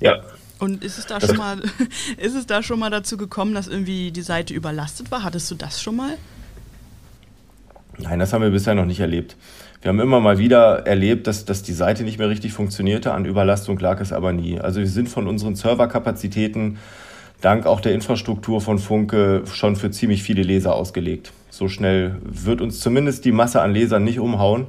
Ja. 0.00 0.22
Und 0.58 0.82
ist 0.84 0.98
es 0.98 1.06
da 1.06 1.20
schon 1.20 1.36
mal, 1.36 1.60
ist 2.16 2.34
es 2.34 2.46
da 2.46 2.62
schon 2.62 2.78
mal 2.78 2.90
dazu 2.90 3.16
gekommen, 3.16 3.54
dass 3.54 3.68
irgendwie 3.68 4.12
die 4.12 4.22
Seite 4.22 4.54
überlastet 4.54 5.10
war? 5.10 5.22
Hattest 5.22 5.50
du 5.50 5.54
das 5.54 5.82
schon 5.82 5.96
mal? 5.96 6.16
Nein, 7.98 8.18
das 8.18 8.32
haben 8.32 8.42
wir 8.42 8.50
bisher 8.50 8.74
noch 8.74 8.86
nicht 8.86 9.00
erlebt. 9.00 9.36
Wir 9.82 9.90
haben 9.90 10.00
immer 10.00 10.20
mal 10.20 10.38
wieder 10.38 10.86
erlebt, 10.86 11.26
dass, 11.26 11.44
dass 11.44 11.62
die 11.62 11.74
Seite 11.74 12.04
nicht 12.04 12.18
mehr 12.18 12.30
richtig 12.30 12.54
funktionierte. 12.54 13.12
An 13.12 13.26
Überlastung 13.26 13.78
lag 13.78 14.00
es 14.00 14.12
aber 14.12 14.32
nie. 14.32 14.58
Also 14.58 14.80
wir 14.80 14.88
sind 14.88 15.08
von 15.08 15.28
unseren 15.28 15.56
Serverkapazitäten 15.56 16.78
dank 17.40 17.66
auch 17.66 17.80
der 17.80 17.92
Infrastruktur 17.92 18.60
von 18.60 18.78
Funke 18.78 19.42
schon 19.52 19.76
für 19.76 19.90
ziemlich 19.90 20.22
viele 20.22 20.42
Leser 20.42 20.74
ausgelegt. 20.74 21.32
So 21.50 21.68
schnell 21.68 22.16
wird 22.24 22.60
uns 22.60 22.80
zumindest 22.80 23.24
die 23.24 23.32
Masse 23.32 23.62
an 23.62 23.72
Lesern 23.72 24.04
nicht 24.04 24.18
umhauen. 24.18 24.66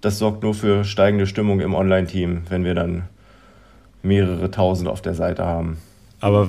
Das 0.00 0.18
sorgt 0.18 0.42
nur 0.42 0.54
für 0.54 0.84
steigende 0.84 1.26
Stimmung 1.26 1.60
im 1.60 1.74
Online-Team, 1.74 2.42
wenn 2.48 2.64
wir 2.64 2.74
dann 2.74 3.04
mehrere 4.02 4.50
tausend 4.50 4.88
auf 4.88 5.02
der 5.02 5.14
Seite 5.14 5.44
haben. 5.44 5.78
Aber 6.20 6.48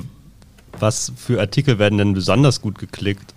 was 0.79 1.11
für 1.15 1.39
Artikel 1.39 1.79
werden 1.79 1.97
denn 1.97 2.13
besonders 2.13 2.61
gut 2.61 2.77
geklickt? 2.77 3.33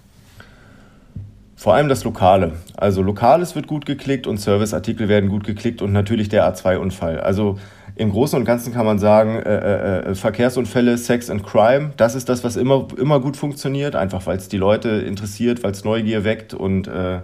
Vor 1.56 1.74
allem 1.74 1.88
das 1.88 2.04
Lokale. 2.04 2.52
Also 2.76 3.02
Lokales 3.02 3.54
wird 3.54 3.66
gut 3.66 3.84
geklickt 3.84 4.26
und 4.26 4.38
Serviceartikel 4.38 5.08
werden 5.08 5.28
gut 5.28 5.44
geklickt 5.44 5.82
und 5.82 5.92
natürlich 5.92 6.30
der 6.30 6.50
A2-Unfall. 6.50 7.20
Also 7.20 7.58
im 8.00 8.12
Großen 8.12 8.38
und 8.38 8.46
Ganzen 8.46 8.72
kann 8.72 8.86
man 8.86 8.98
sagen, 8.98 9.36
äh, 9.36 9.56
äh, 9.56 10.10
äh, 10.10 10.14
Verkehrsunfälle, 10.14 10.96
Sex 10.96 11.28
and 11.28 11.44
Crime, 11.44 11.90
das 11.98 12.14
ist 12.14 12.30
das, 12.30 12.42
was 12.42 12.56
immer, 12.56 12.88
immer 12.96 13.20
gut 13.20 13.36
funktioniert, 13.36 13.94
einfach 13.94 14.26
weil 14.26 14.38
es 14.38 14.48
die 14.48 14.56
Leute 14.56 14.88
interessiert, 14.88 15.62
weil 15.62 15.72
es 15.72 15.84
Neugier 15.84 16.24
weckt 16.24 16.54
und 16.54 16.88
äh, 16.88 17.18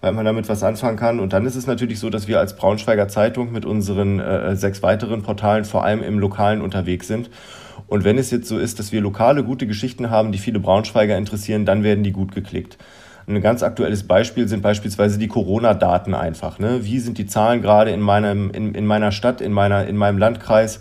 weil 0.00 0.12
man 0.12 0.24
damit 0.24 0.48
was 0.48 0.62
anfangen 0.62 0.96
kann. 0.96 1.20
Und 1.20 1.34
dann 1.34 1.44
ist 1.44 1.56
es 1.56 1.66
natürlich 1.66 1.98
so, 1.98 2.08
dass 2.08 2.26
wir 2.26 2.38
als 2.38 2.56
Braunschweiger 2.56 3.06
Zeitung 3.08 3.52
mit 3.52 3.66
unseren 3.66 4.18
äh, 4.18 4.56
sechs 4.56 4.82
weiteren 4.82 5.22
Portalen 5.22 5.66
vor 5.66 5.84
allem 5.84 6.02
im 6.02 6.18
Lokalen 6.18 6.62
unterwegs 6.62 7.06
sind. 7.06 7.28
Und 7.86 8.04
wenn 8.04 8.16
es 8.16 8.30
jetzt 8.30 8.48
so 8.48 8.56
ist, 8.56 8.78
dass 8.78 8.92
wir 8.92 9.02
lokale 9.02 9.44
gute 9.44 9.66
Geschichten 9.66 10.08
haben, 10.08 10.32
die 10.32 10.38
viele 10.38 10.58
Braunschweiger 10.58 11.18
interessieren, 11.18 11.66
dann 11.66 11.82
werden 11.82 12.02
die 12.02 12.12
gut 12.12 12.34
geklickt. 12.34 12.78
Ein 13.26 13.40
ganz 13.40 13.62
aktuelles 13.62 14.02
Beispiel 14.02 14.48
sind 14.48 14.62
beispielsweise 14.62 15.18
die 15.18 15.28
Corona-Daten 15.28 16.14
einfach. 16.14 16.58
Ne? 16.58 16.84
Wie 16.84 16.98
sind 16.98 17.16
die 17.16 17.26
Zahlen 17.26 17.62
gerade 17.62 17.90
in, 17.90 18.00
meinem, 18.00 18.50
in, 18.50 18.74
in 18.74 18.86
meiner 18.86 19.12
Stadt, 19.12 19.40
in, 19.40 19.52
meiner, 19.52 19.86
in 19.86 19.96
meinem 19.96 20.18
Landkreis? 20.18 20.80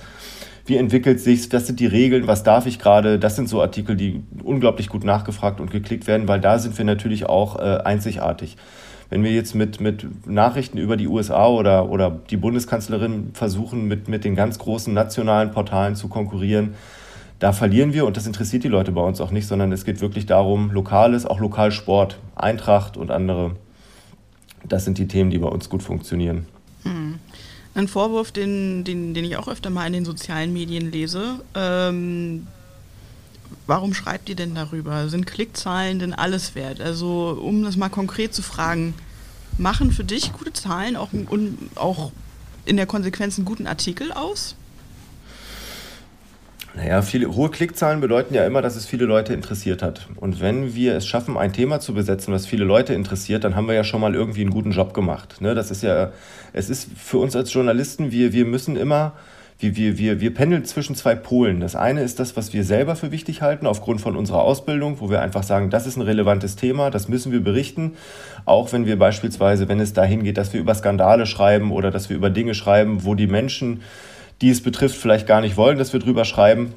Wie 0.66 0.78
entwickelt 0.78 1.20
sich 1.20 1.52
Was 1.52 1.68
sind 1.68 1.80
die 1.80 1.86
Regeln? 1.86 2.28
Was 2.28 2.44
darf 2.44 2.66
ich 2.66 2.80
gerade? 2.80 3.20
Das 3.20 3.36
sind 3.36 3.48
so 3.48 3.62
Artikel, 3.62 3.96
die 3.96 4.24
unglaublich 4.44 4.90
gut 4.90 5.04
nachgefragt 5.04 5.60
und 5.60 5.72
geklickt 5.72 6.08
werden, 6.08 6.28
weil 6.28 6.40
da 6.40 6.60
sind 6.60 6.78
wir 6.78 6.86
natürlich 6.86 7.26
auch 7.28 7.60
äh, 7.60 7.80
einzigartig. 7.84 8.58
Wenn 9.10 9.24
wir 9.24 9.32
jetzt 9.32 9.56
mit, 9.56 9.80
mit 9.80 10.08
Nachrichten 10.26 10.78
über 10.78 10.98
die 10.98 11.08
USA 11.08 11.48
oder, 11.48 11.90
oder 11.90 12.20
die 12.30 12.38
Bundeskanzlerin 12.38 13.32
versuchen, 13.34 13.88
mit, 13.88 14.08
mit 14.08 14.24
den 14.24 14.36
ganz 14.36 14.58
großen 14.58 14.94
nationalen 14.94 15.52
Portalen 15.52 15.96
zu 15.96 16.08
konkurrieren, 16.08 16.74
da 17.44 17.52
verlieren 17.52 17.92
wir 17.92 18.06
und 18.06 18.16
das 18.16 18.26
interessiert 18.26 18.64
die 18.64 18.70
Leute 18.70 18.94
bei 18.94 19.02
uns 19.02 19.20
auch 19.20 19.32
nicht, 19.32 19.48
sondern 19.48 19.74
es 19.74 19.84
geht 19.84 20.00
wirklich 20.00 20.26
darum, 20.26 20.72
Lokales, 20.72 21.26
auch 21.26 21.42
Lokalsport, 21.42 22.18
Eintracht 22.38 22.96
und 22.96 23.12
andere. 23.12 23.58
Das 24.64 24.86
sind 24.86 24.98
die 24.98 25.10
Themen, 25.10 25.30
die 25.30 25.40
bei 25.40 25.50
uns 25.50 25.68
gut 25.68 25.84
funktionieren. 25.84 26.46
Hm. 26.84 27.20
Ein 27.76 27.90
Vorwurf, 27.90 28.32
den, 28.32 28.86
den, 28.86 29.14
den 29.14 29.26
ich 29.26 29.36
auch 29.36 29.50
öfter 29.50 29.70
mal 29.72 29.86
in 29.86 29.92
den 29.92 30.06
sozialen 30.06 30.54
Medien 30.54 30.90
lese. 30.90 31.42
Ähm, 31.54 32.48
warum 33.68 33.94
schreibt 33.94 34.30
ihr 34.30 34.38
denn 34.38 34.56
darüber? 34.56 35.10
Sind 35.10 35.26
Klickzahlen 35.26 36.00
denn 36.00 36.14
alles 36.14 36.56
wert? 36.56 36.80
Also, 36.80 37.38
um 37.44 37.62
das 37.66 37.76
mal 37.76 37.90
konkret 37.90 38.34
zu 38.34 38.42
fragen, 38.42 38.94
machen 39.58 39.92
für 39.92 40.06
dich 40.06 40.32
gute 40.32 40.54
Zahlen 40.54 40.96
auch, 40.96 41.10
auch 41.76 42.14
in 42.64 42.78
der 42.78 42.86
Konsequenz 42.86 43.38
einen 43.38 43.44
guten 43.44 43.68
Artikel 43.68 44.14
aus? 44.14 44.56
Naja, 46.76 47.04
viele, 47.04 47.36
hohe 47.36 47.52
Klickzahlen 47.52 48.02
bedeuten 48.02 48.34
ja 48.34 48.48
immer, 48.48 48.64
dass 48.64 48.76
es 48.76 48.88
viele 48.88 49.06
Leute 49.06 49.34
interessiert 49.34 49.84
hat. 49.84 50.08
Und 50.16 50.42
wenn 50.42 50.74
wir 50.74 50.96
es 50.96 51.06
schaffen, 51.06 51.38
ein 51.38 51.54
Thema 51.54 51.80
zu 51.80 51.94
besetzen, 51.94 52.34
was 52.34 52.48
viele 52.48 52.66
Leute 52.66 52.96
interessiert, 52.96 53.44
dann 53.44 53.56
haben 53.56 53.68
wir 53.68 53.76
ja 53.76 53.84
schon 53.84 54.02
mal 54.02 54.16
irgendwie 54.16 54.42
einen 54.42 54.50
guten 54.50 54.72
Job 54.72 54.94
gemacht. 54.96 55.40
Ne? 55.40 55.54
Das 55.54 55.70
ist 55.70 55.84
ja, 55.84 56.12
es 56.52 56.72
ist 56.72 56.90
für 56.98 57.20
uns 57.20 57.36
als 57.36 57.54
Journalisten, 57.54 58.12
wir, 58.12 58.34
wir 58.34 58.46
müssen 58.46 58.76
immer, 58.76 59.14
wir, 59.60 59.76
wir, 59.76 60.00
wir, 60.00 60.20
wir 60.20 60.34
pendeln 60.34 60.66
zwischen 60.66 60.96
zwei 60.96 61.14
Polen. 61.14 61.60
Das 61.60 61.76
eine 61.76 62.02
ist 62.02 62.20
das, 62.20 62.36
was 62.36 62.54
wir 62.54 62.64
selber 62.64 62.96
für 62.96 63.12
wichtig 63.12 63.44
halten, 63.44 63.68
aufgrund 63.68 64.02
von 64.02 64.18
unserer 64.18 64.42
Ausbildung, 64.42 65.00
wo 65.00 65.12
wir 65.12 65.22
einfach 65.22 65.44
sagen, 65.44 65.70
das 65.70 65.86
ist 65.86 65.96
ein 65.96 66.02
relevantes 66.02 66.56
Thema, 66.56 66.90
das 66.90 67.08
müssen 67.08 67.32
wir 67.32 67.44
berichten. 67.44 67.94
Auch 68.46 68.74
wenn 68.74 68.88
wir 68.88 68.98
beispielsweise, 68.98 69.70
wenn 69.70 69.80
es 69.80 69.94
dahin 69.94 70.24
geht, 70.24 70.40
dass 70.40 70.54
wir 70.54 70.60
über 70.60 70.74
Skandale 70.74 71.28
schreiben 71.28 71.72
oder 71.72 71.92
dass 71.92 72.10
wir 72.10 72.18
über 72.18 72.32
Dinge 72.32 72.56
schreiben, 72.56 73.06
wo 73.06 73.14
die 73.14 73.28
Menschen 73.28 73.82
die 74.44 74.50
es 74.50 74.62
betrifft, 74.62 74.98
vielleicht 74.98 75.26
gar 75.26 75.40
nicht 75.40 75.56
wollen, 75.56 75.78
dass 75.78 75.94
wir 75.94 76.02
drüber 76.02 76.26
schreiben. 76.26 76.76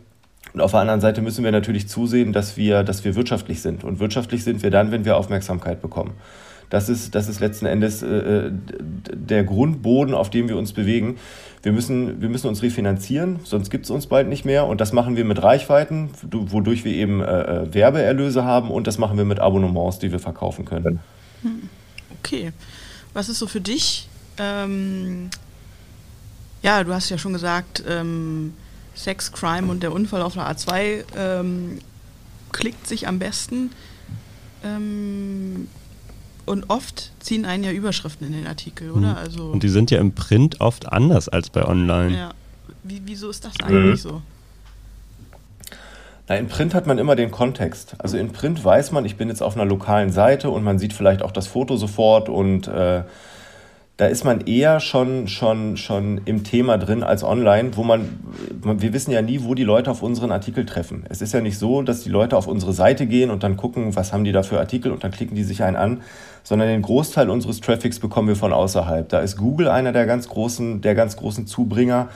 Und 0.55 0.61
auf 0.61 0.71
der 0.71 0.81
anderen 0.81 1.01
Seite 1.01 1.21
müssen 1.21 1.43
wir 1.43 1.51
natürlich 1.51 1.89
zusehen, 1.89 2.33
dass 2.33 2.57
wir, 2.57 2.85
dass 2.85 3.05
wir 3.05 3.17
wirtschaftlich 3.17 3.61
sind. 3.61 3.83
Und 3.83 3.99
wirtschaftlich 3.99 4.45
sind 4.45 4.63
wir 4.63 4.71
dann, 4.71 4.93
wenn 4.93 5.05
wir 5.05 5.17
Aufmerksamkeit 5.17 5.83
bekommen. 5.83 6.13
Das 6.71 6.89
ist, 6.89 7.17
das 7.17 7.29
ist 7.29 7.41
letzten 7.41 7.67
Endes 7.67 8.05
äh, 8.05 8.07
äh 8.07 8.53
der 9.13 9.43
Grundboden, 9.43 10.15
auf 10.15 10.31
dem 10.31 10.49
wir 10.49 10.57
uns 10.57 10.73
bewegen. 10.73 11.17
Wir 11.65 11.73
müssen, 11.73 12.21
wir 12.21 12.29
müssen 12.29 12.47
uns 12.47 12.63
refinanzieren, 12.63 13.41
sonst 13.43 13.71
gibt 13.71 13.87
es 13.87 13.91
uns 13.91 14.07
bald 14.07 14.29
nicht 14.29 14.45
mehr. 14.45 14.67
Und 14.67 14.81
das 14.81 14.93
machen 14.93 15.17
wir 15.17 15.25
mit 15.25 15.43
Reichweiten, 15.43 16.11
wodurch 16.31 16.85
wir 16.85 16.93
eben 16.93 17.21
äh, 17.21 17.25
äh, 17.25 17.75
Werbeerlöse 17.75 18.45
haben. 18.45 18.71
Und 18.71 18.87
das 18.87 18.99
machen 18.99 19.19
wir 19.19 19.25
mit 19.25 19.41
Abonnements, 19.41 19.99
die 19.99 20.13
wir 20.13 20.21
verkaufen 20.21 20.65
können. 20.65 21.01
Hm. 21.43 21.69
Okay. 22.21 22.53
Was 23.13 23.29
ist 23.29 23.41
so 23.41 23.49
für 23.49 23.61
dich? 23.61 24.09
Ähm, 24.39 25.31
ja, 26.63 26.83
du 26.85 26.93
hast 26.93 27.09
ja 27.11 27.19
schon 27.19 27.33
gesagt, 27.33 27.83
ähm, 27.87 28.55
Sex, 28.95 29.33
Crime 29.33 29.71
und 29.71 29.83
der 29.83 29.93
Unfall 29.93 30.23
auf 30.23 30.35
der 30.35 30.51
A2 30.51 31.05
ähm, 31.17 31.79
klickt 32.53 32.87
sich 32.87 33.07
am 33.07 33.19
besten. 33.19 33.71
Ähm, 34.65 35.69
und 36.47 36.71
oft 36.71 37.11
ziehen 37.21 37.45
einen 37.45 37.65
ja 37.65 37.73
Überschriften 37.73 38.27
in 38.27 38.33
den 38.33 38.47
Artikel, 38.47 38.91
oder? 38.91 39.13
Mhm. 39.13 39.17
Also 39.17 39.45
und 39.51 39.63
die 39.63 39.69
sind 39.69 39.91
ja 39.91 39.99
im 39.99 40.13
Print 40.13 40.61
oft 40.61 40.91
anders 40.91 41.29
als 41.29 41.51
bei 41.51 41.65
Online. 41.67 42.17
Ja. 42.17 42.31
Wie, 42.85 43.03
wieso 43.05 43.29
ist 43.29 43.45
das 43.45 43.55
eigentlich 43.63 44.05
mhm. 44.05 44.11
so? 44.11 44.23
Na, 46.29 46.37
in 46.37 46.49
Print 46.49 46.75
hat 46.75 46.87
man 46.87 46.99
immer 46.99 47.17
den 47.17 47.31
Kontext. 47.31 47.95
Also 47.99 48.17
in 48.17 48.33
Print 48.33 48.65
weiß 48.65 48.93
man, 48.93 49.05
ich 49.05 49.17
bin 49.17 49.29
jetzt 49.29 49.43
auf 49.43 49.55
einer 49.55 49.65
lokalen 49.65 50.11
Seite 50.11 50.51
und 50.51 50.65
man 50.65 50.79
sieht 50.79 50.93
vielleicht 50.93 51.23
auch 51.23 51.33
das 51.33 51.47
Foto 51.47 51.77
sofort 51.77 52.29
und 52.29 52.67
äh, 52.69 53.03
da 53.97 54.07
ist 54.07 54.25
man 54.25 54.43
eher 54.43 54.79
schon, 54.81 55.27
schon, 55.27 55.79
schon 55.79 56.21
im 56.27 56.45
Thema 56.45 56.77
drin 56.77 57.03
als 57.03 57.25
online, 57.25 57.71
wo 57.77 57.83
man, 57.83 58.19
wir 58.63 58.93
wissen 58.93 59.11
ja 59.11 59.23
nie, 59.23 59.43
wo 59.43 59.55
die 59.55 59.65
Leute 59.65 59.91
auf 59.91 60.03
unseren 60.03 60.33
Artikel 60.33 60.67
treffen. 60.67 61.05
Es 61.09 61.23
ist 61.23 61.33
ja 61.33 61.41
nicht 61.41 61.59
so, 61.59 61.81
dass 61.81 62.03
die 62.03 62.11
Leute 62.11 62.37
auf 62.37 62.47
unsere 62.47 62.75
Seite 62.75 63.07
gehen 63.07 63.31
und 63.31 63.43
dann 63.43 63.57
gucken, 63.57 63.97
was 63.97 64.13
haben 64.13 64.25
die 64.25 64.33
da 64.33 64.43
für 64.43 64.59
Artikel 64.59 64.93
und 64.93 65.03
dann 65.03 65.13
klicken 65.13 65.35
die 65.35 65.45
sich 65.45 65.63
einen 65.63 65.77
an, 65.77 66.03
sondern 66.43 66.69
den 66.69 66.83
Großteil 66.83 67.31
unseres 67.31 67.63
Traffics 67.63 67.99
bekommen 67.99 68.29
wir 68.29 68.37
von 68.37 68.53
außerhalb. 68.53 69.09
Da 69.09 69.21
ist 69.21 69.39
Google 69.39 69.69
einer 69.69 69.93
der 69.93 70.05
ganz 70.05 70.29
großen, 70.29 70.83
der 70.83 70.95
ganz 70.95 71.17
großen 71.17 71.47
Zubringer. 71.47 72.11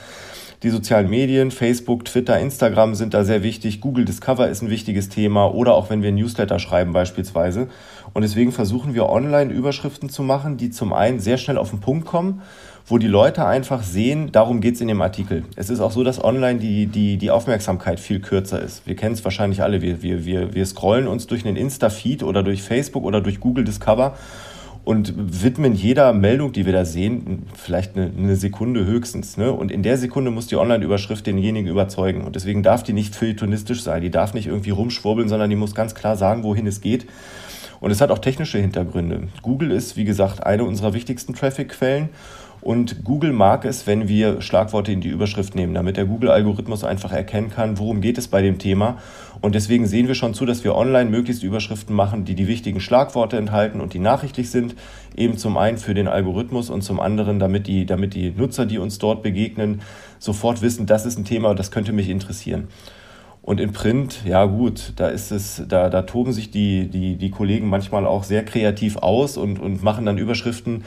Die 0.63 0.69
sozialen 0.69 1.09
Medien, 1.09 1.49
Facebook, 1.49 2.05
Twitter, 2.05 2.39
Instagram 2.39 2.93
sind 2.93 3.15
da 3.15 3.23
sehr 3.23 3.41
wichtig. 3.41 3.81
Google 3.81 4.05
Discover 4.05 4.47
ist 4.47 4.61
ein 4.61 4.69
wichtiges 4.69 5.09
Thema 5.09 5.51
oder 5.51 5.73
auch 5.73 5.89
wenn 5.89 6.03
wir 6.03 6.11
Newsletter 6.11 6.59
schreiben 6.59 6.93
beispielsweise. 6.93 7.67
Und 8.13 8.23
deswegen 8.23 8.51
versuchen 8.51 8.93
wir 8.93 9.09
online 9.09 9.53
Überschriften 9.53 10.09
zu 10.09 10.23
machen, 10.23 10.57
die 10.57 10.69
zum 10.69 10.93
einen 10.93 11.19
sehr 11.19 11.37
schnell 11.37 11.57
auf 11.57 11.69
den 11.69 11.79
Punkt 11.79 12.05
kommen, 12.05 12.41
wo 12.85 12.97
die 12.97 13.07
Leute 13.07 13.45
einfach 13.45 13.83
sehen, 13.83 14.31
darum 14.31 14.59
geht 14.59 14.75
es 14.75 14.81
in 14.81 14.87
dem 14.87 15.01
Artikel. 15.01 15.45
Es 15.55 15.69
ist 15.69 15.79
auch 15.79 15.91
so, 15.91 16.03
dass 16.03 16.21
online 16.21 16.59
die, 16.59 16.87
die, 16.87 17.17
die 17.17 17.31
Aufmerksamkeit 17.31 17.99
viel 17.99 18.19
kürzer 18.19 18.61
ist. 18.61 18.85
Wir 18.85 18.95
kennen 18.95 19.13
es 19.13 19.23
wahrscheinlich 19.23 19.61
alle. 19.61 19.81
Wir, 19.81 20.01
wir, 20.01 20.25
wir, 20.25 20.53
wir 20.53 20.65
scrollen 20.65 21.07
uns 21.07 21.27
durch 21.27 21.45
einen 21.45 21.55
Insta-Feed 21.55 22.23
oder 22.23 22.43
durch 22.43 22.63
Facebook 22.63 23.03
oder 23.03 23.21
durch 23.21 23.39
Google 23.39 23.63
Discover 23.63 24.15
und 24.83 25.13
widmen 25.43 25.75
jeder 25.75 26.11
Meldung, 26.11 26.53
die 26.53 26.65
wir 26.65 26.73
da 26.73 26.85
sehen, 26.85 27.43
vielleicht 27.53 27.95
eine, 27.95 28.11
eine 28.17 28.35
Sekunde 28.35 28.85
höchstens. 28.85 29.37
Ne? 29.37 29.51
Und 29.51 29.71
in 29.71 29.83
der 29.83 29.97
Sekunde 29.97 30.31
muss 30.31 30.47
die 30.47 30.55
Online-Überschrift 30.55 31.27
denjenigen 31.27 31.69
überzeugen. 31.69 32.23
Und 32.23 32.35
deswegen 32.35 32.63
darf 32.63 32.81
die 32.81 32.93
nicht 32.93 33.15
feuilletonistisch 33.15 33.83
sein, 33.83 34.01
die 34.01 34.09
darf 34.09 34.33
nicht 34.33 34.47
irgendwie 34.47 34.71
rumschwurbeln, 34.71 35.29
sondern 35.29 35.49
die 35.51 35.55
muss 35.55 35.75
ganz 35.75 35.93
klar 35.93 36.17
sagen, 36.17 36.43
wohin 36.43 36.65
es 36.65 36.81
geht. 36.81 37.05
Und 37.81 37.91
es 37.91 37.99
hat 37.99 38.11
auch 38.11 38.19
technische 38.19 38.59
Hintergründe. 38.59 39.27
Google 39.41 39.71
ist, 39.71 39.97
wie 39.97 40.05
gesagt, 40.05 40.45
eine 40.45 40.63
unserer 40.63 40.93
wichtigsten 40.93 41.33
Traffic-Quellen 41.33 42.09
und 42.61 43.03
Google 43.03 43.33
mag 43.33 43.65
es, 43.65 43.87
wenn 43.87 44.07
wir 44.07 44.39
Schlagworte 44.39 44.91
in 44.91 45.01
die 45.01 45.09
Überschrift 45.09 45.55
nehmen, 45.55 45.73
damit 45.73 45.97
der 45.97 46.05
Google-Algorithmus 46.05 46.83
einfach 46.83 47.11
erkennen 47.11 47.49
kann, 47.49 47.79
worum 47.79 48.01
geht 48.01 48.19
es 48.19 48.27
bei 48.27 48.43
dem 48.43 48.59
Thema. 48.59 48.99
Und 49.41 49.55
deswegen 49.55 49.87
sehen 49.87 50.07
wir 50.07 50.13
schon 50.13 50.35
zu, 50.35 50.45
dass 50.45 50.63
wir 50.63 50.75
online 50.75 51.09
möglichst 51.09 51.41
Überschriften 51.41 51.95
machen, 51.95 52.23
die 52.23 52.35
die 52.35 52.47
wichtigen 52.47 52.79
Schlagworte 52.79 53.37
enthalten 53.37 53.81
und 53.81 53.95
die 53.95 53.99
nachrichtlich 53.99 54.51
sind. 54.51 54.75
Eben 55.15 55.39
zum 55.39 55.57
einen 55.57 55.79
für 55.79 55.95
den 55.95 56.07
Algorithmus 56.07 56.69
und 56.69 56.83
zum 56.83 56.99
anderen, 56.99 57.39
damit 57.39 57.65
die, 57.65 57.87
damit 57.87 58.13
die 58.13 58.29
Nutzer, 58.29 58.67
die 58.67 58.77
uns 58.77 58.99
dort 58.99 59.23
begegnen, 59.23 59.81
sofort 60.19 60.61
wissen, 60.61 60.85
das 60.85 61.07
ist 61.07 61.17
ein 61.17 61.25
Thema, 61.25 61.55
das 61.55 61.71
könnte 61.71 61.93
mich 61.93 62.09
interessieren. 62.09 62.67
Und 63.41 63.59
in 63.59 63.73
Print, 63.73 64.19
ja 64.23 64.45
gut, 64.45 64.93
da 64.97 65.07
ist 65.07 65.31
es, 65.31 65.63
da, 65.67 65.89
da 65.89 66.03
toben 66.03 66.31
sich 66.31 66.51
die, 66.51 66.87
die, 66.87 67.15
die 67.15 67.31
Kollegen 67.31 67.67
manchmal 67.67 68.05
auch 68.05 68.23
sehr 68.23 68.45
kreativ 68.45 68.97
aus 68.97 69.35
und, 69.35 69.59
und 69.59 69.81
machen 69.81 70.05
dann 70.05 70.19
Überschriften, 70.19 70.83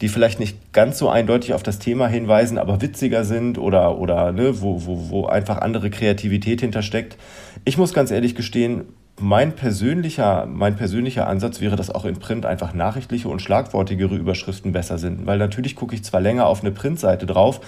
die 0.00 0.08
vielleicht 0.08 0.40
nicht 0.40 0.72
ganz 0.72 0.98
so 0.98 1.10
eindeutig 1.10 1.52
auf 1.52 1.62
das 1.62 1.78
Thema 1.78 2.08
hinweisen, 2.08 2.56
aber 2.56 2.80
witziger 2.80 3.24
sind 3.24 3.58
oder, 3.58 3.98
oder 3.98 4.32
ne, 4.32 4.62
wo, 4.62 4.86
wo, 4.86 5.10
wo 5.10 5.26
einfach 5.26 5.58
andere 5.58 5.90
Kreativität 5.90 6.62
hintersteckt. 6.62 7.18
Ich 7.66 7.76
muss 7.76 7.92
ganz 7.92 8.10
ehrlich 8.10 8.34
gestehen, 8.34 8.84
mein 9.20 9.54
persönlicher, 9.54 10.46
mein 10.46 10.76
persönlicher 10.76 11.26
Ansatz 11.26 11.60
wäre, 11.60 11.76
dass 11.76 11.90
auch 11.90 12.04
in 12.04 12.18
Print 12.18 12.46
einfach 12.46 12.74
nachrichtliche 12.74 13.28
und 13.28 13.40
schlagwortigere 13.40 14.16
Überschriften 14.16 14.72
besser 14.72 14.98
sind. 14.98 15.26
Weil 15.26 15.38
natürlich 15.38 15.76
gucke 15.76 15.94
ich 15.94 16.04
zwar 16.04 16.20
länger 16.20 16.46
auf 16.46 16.62
eine 16.62 16.70
Printseite 16.70 17.26
drauf, 17.26 17.60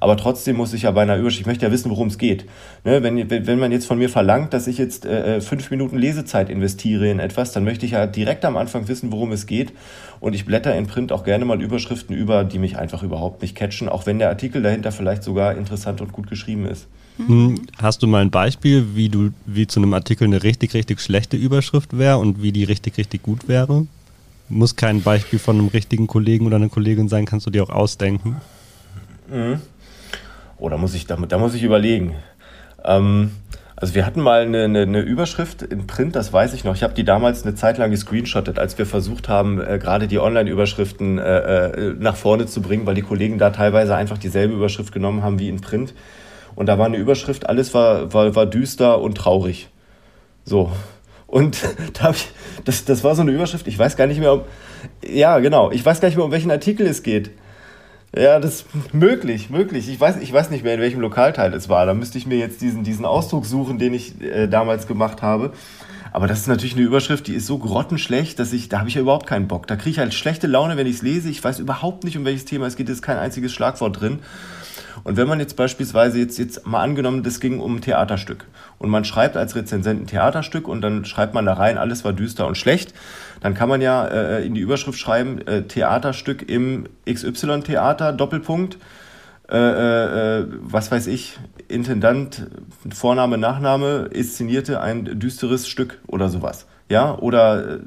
aber 0.00 0.16
trotzdem 0.16 0.56
muss 0.56 0.72
ich 0.72 0.82
ja 0.82 0.90
bei 0.90 1.02
einer 1.02 1.16
Überschrift, 1.16 1.40
ich 1.40 1.46
möchte 1.46 1.66
ja 1.66 1.72
wissen, 1.72 1.90
worum 1.90 2.08
es 2.08 2.18
geht. 2.18 2.46
Ne, 2.84 3.02
wenn, 3.02 3.30
wenn 3.30 3.58
man 3.58 3.72
jetzt 3.72 3.86
von 3.86 3.98
mir 3.98 4.08
verlangt, 4.08 4.52
dass 4.54 4.66
ich 4.66 4.78
jetzt 4.78 5.04
äh, 5.04 5.36
äh, 5.36 5.40
fünf 5.40 5.70
Minuten 5.70 5.98
Lesezeit 5.98 6.48
investiere 6.48 7.08
in 7.10 7.18
etwas, 7.18 7.52
dann 7.52 7.64
möchte 7.64 7.86
ich 7.86 7.92
ja 7.92 8.06
direkt 8.06 8.44
am 8.44 8.56
Anfang 8.56 8.88
wissen, 8.88 9.12
worum 9.12 9.32
es 9.32 9.46
geht. 9.46 9.72
Und 10.20 10.34
ich 10.34 10.44
blätter 10.44 10.74
in 10.74 10.86
Print 10.86 11.12
auch 11.12 11.24
gerne 11.24 11.44
mal 11.44 11.60
Überschriften 11.60 12.14
über, 12.16 12.44
die 12.44 12.58
mich 12.58 12.78
einfach 12.78 13.02
überhaupt 13.02 13.42
nicht 13.42 13.56
catchen, 13.56 13.88
auch 13.88 14.06
wenn 14.06 14.18
der 14.18 14.28
Artikel 14.28 14.62
dahinter 14.62 14.92
vielleicht 14.92 15.22
sogar 15.22 15.56
interessant 15.56 16.00
und 16.00 16.12
gut 16.12 16.28
geschrieben 16.28 16.66
ist. 16.66 16.88
Hm, 17.18 17.62
hast 17.80 18.02
du 18.02 18.06
mal 18.06 18.22
ein 18.22 18.30
Beispiel, 18.30 18.94
wie 18.94 19.08
du, 19.08 19.30
wie 19.46 19.66
zu 19.66 19.80
einem 19.80 19.94
Artikel 19.94 20.24
eine 20.24 20.42
richtig, 20.42 20.74
richtig 20.74 21.00
schlechte 21.00 21.36
Überschrift 21.36 21.96
wäre 21.96 22.18
und 22.18 22.42
wie 22.42 22.52
die 22.52 22.64
richtig, 22.64 22.96
richtig 22.98 23.22
gut 23.22 23.48
wäre? 23.48 23.86
Muss 24.48 24.76
kein 24.76 25.02
Beispiel 25.02 25.38
von 25.38 25.58
einem 25.58 25.68
richtigen 25.68 26.06
Kollegen 26.06 26.46
oder 26.46 26.56
einer 26.56 26.68
Kollegin 26.68 27.08
sein, 27.08 27.24
kannst 27.24 27.46
du 27.46 27.50
dir 27.50 27.62
auch 27.62 27.70
ausdenken. 27.70 28.36
Mhm. 29.30 29.60
Oh, 30.58 30.68
da 30.68 30.76
muss 30.76 30.94
ich, 30.94 31.06
da, 31.06 31.16
da 31.16 31.38
muss 31.38 31.54
ich 31.54 31.62
überlegen. 31.62 32.14
Ähm, 32.84 33.32
also 33.76 33.94
wir 33.94 34.06
hatten 34.06 34.20
mal 34.20 34.42
eine, 34.42 34.64
eine, 34.64 34.82
eine, 34.82 35.00
Überschrift 35.00 35.62
in 35.62 35.88
Print, 35.88 36.14
das 36.14 36.32
weiß 36.32 36.54
ich 36.54 36.62
noch. 36.62 36.76
Ich 36.76 36.84
habe 36.84 36.94
die 36.94 37.04
damals 37.04 37.44
eine 37.44 37.56
Zeit 37.56 37.78
lang 37.78 37.90
gescreenshottet, 37.90 38.58
als 38.58 38.78
wir 38.78 38.86
versucht 38.86 39.28
haben, 39.28 39.60
äh, 39.60 39.78
gerade 39.78 40.06
die 40.06 40.20
Online-Überschriften 40.20 41.18
äh, 41.18 41.66
äh, 41.66 41.94
nach 41.98 42.14
vorne 42.14 42.46
zu 42.46 42.62
bringen, 42.62 42.86
weil 42.86 42.94
die 42.94 43.02
Kollegen 43.02 43.38
da 43.38 43.50
teilweise 43.50 43.96
einfach 43.96 44.18
dieselbe 44.18 44.54
Überschrift 44.54 44.92
genommen 44.92 45.24
haben 45.24 45.40
wie 45.40 45.48
in 45.48 45.60
Print. 45.60 45.94
Und 46.54 46.66
da 46.66 46.78
war 46.78 46.86
eine 46.86 46.96
Überschrift, 46.96 47.48
alles 47.48 47.74
war, 47.74 48.12
war, 48.12 48.34
war 48.34 48.46
düster 48.46 49.00
und 49.00 49.16
traurig. 49.16 49.68
So. 50.44 50.70
Und 51.26 51.58
da 51.94 52.10
ich, 52.10 52.28
das, 52.64 52.84
das 52.84 53.04
war 53.04 53.14
so 53.14 53.22
eine 53.22 53.32
Überschrift, 53.32 53.66
ich 53.66 53.78
weiß 53.78 53.96
gar 53.96 54.06
nicht 54.06 54.20
mehr, 54.20 54.34
um, 54.34 54.42
ja, 55.06 55.38
genau, 55.38 55.70
ich 55.70 55.84
weiß 55.84 56.00
gar 56.00 56.08
nicht 56.08 56.16
mehr, 56.16 56.24
um 56.24 56.32
welchen 56.32 56.50
Artikel 56.50 56.86
es 56.86 57.02
geht. 57.02 57.30
Ja, 58.14 58.38
das 58.40 58.56
ist 58.56 58.66
möglich, 58.94 59.48
möglich. 59.48 59.88
Ich 59.88 59.98
weiß, 59.98 60.16
ich 60.20 60.30
weiß 60.30 60.50
nicht 60.50 60.64
mehr, 60.64 60.74
in 60.74 60.80
welchem 60.80 61.00
Lokalteil 61.00 61.54
es 61.54 61.70
war. 61.70 61.86
Da 61.86 61.94
müsste 61.94 62.18
ich 62.18 62.26
mir 62.26 62.36
jetzt 62.36 62.60
diesen, 62.60 62.84
diesen 62.84 63.06
Ausdruck 63.06 63.46
suchen, 63.46 63.78
den 63.78 63.94
ich 63.94 64.20
äh, 64.20 64.48
damals 64.48 64.86
gemacht 64.86 65.22
habe. 65.22 65.52
Aber 66.12 66.26
das 66.26 66.40
ist 66.40 66.46
natürlich 66.46 66.74
eine 66.74 66.82
Überschrift, 66.82 67.26
die 67.26 67.34
ist 67.34 67.46
so 67.46 67.56
grottenschlecht, 67.56 68.38
dass 68.38 68.52
ich, 68.52 68.68
da 68.68 68.80
habe 68.80 68.90
ich 68.90 68.96
ja 68.96 69.00
überhaupt 69.00 69.26
keinen 69.26 69.48
Bock. 69.48 69.66
Da 69.66 69.76
kriege 69.76 69.90
ich 69.90 69.98
halt 69.98 70.12
schlechte 70.12 70.46
Laune, 70.46 70.76
wenn 70.76 70.86
ich 70.86 70.96
es 70.96 71.02
lese. 71.02 71.30
Ich 71.30 71.42
weiß 71.42 71.58
überhaupt 71.58 72.04
nicht, 72.04 72.18
um 72.18 72.26
welches 72.26 72.44
Thema 72.44 72.66
es 72.66 72.76
geht. 72.76 72.90
Es 72.90 72.96
ist 72.96 73.02
kein 73.02 73.16
einziges 73.16 73.50
Schlagwort 73.50 73.98
drin. 73.98 74.18
Und 75.04 75.16
wenn 75.16 75.28
man 75.28 75.40
jetzt 75.40 75.56
beispielsweise 75.56 76.18
jetzt, 76.18 76.38
jetzt 76.38 76.66
mal 76.66 76.82
angenommen, 76.82 77.22
das 77.22 77.40
ging 77.40 77.60
um 77.60 77.76
ein 77.76 77.80
Theaterstück 77.80 78.46
und 78.78 78.90
man 78.90 79.04
schreibt 79.04 79.36
als 79.36 79.56
Rezensent 79.56 80.02
ein 80.02 80.06
Theaterstück 80.06 80.68
und 80.68 80.80
dann 80.80 81.04
schreibt 81.04 81.34
man 81.34 81.46
da 81.46 81.54
rein, 81.54 81.78
alles 81.78 82.04
war 82.04 82.12
düster 82.12 82.46
und 82.46 82.56
schlecht, 82.56 82.94
dann 83.40 83.54
kann 83.54 83.68
man 83.68 83.80
ja 83.80 84.06
äh, 84.06 84.46
in 84.46 84.54
die 84.54 84.60
Überschrift 84.60 84.98
schreiben, 84.98 85.40
äh, 85.46 85.62
Theaterstück 85.62 86.48
im 86.48 86.86
XY-Theater, 87.06 88.12
Doppelpunkt, 88.12 88.78
äh, 89.52 89.56
äh, 89.56 90.38
äh, 90.40 90.46
was 90.62 90.90
weiß 90.90 91.08
ich, 91.08 91.38
Intendant, 91.68 92.46
Vorname, 92.94 93.36
Nachname, 93.36 94.08
inszenierte 94.10 94.80
ein 94.80 95.18
düsteres 95.18 95.68
Stück 95.68 95.98
oder 96.06 96.30
sowas. 96.30 96.66
Ja, 96.88 97.18
oder 97.18 97.74
äh, 97.74 97.78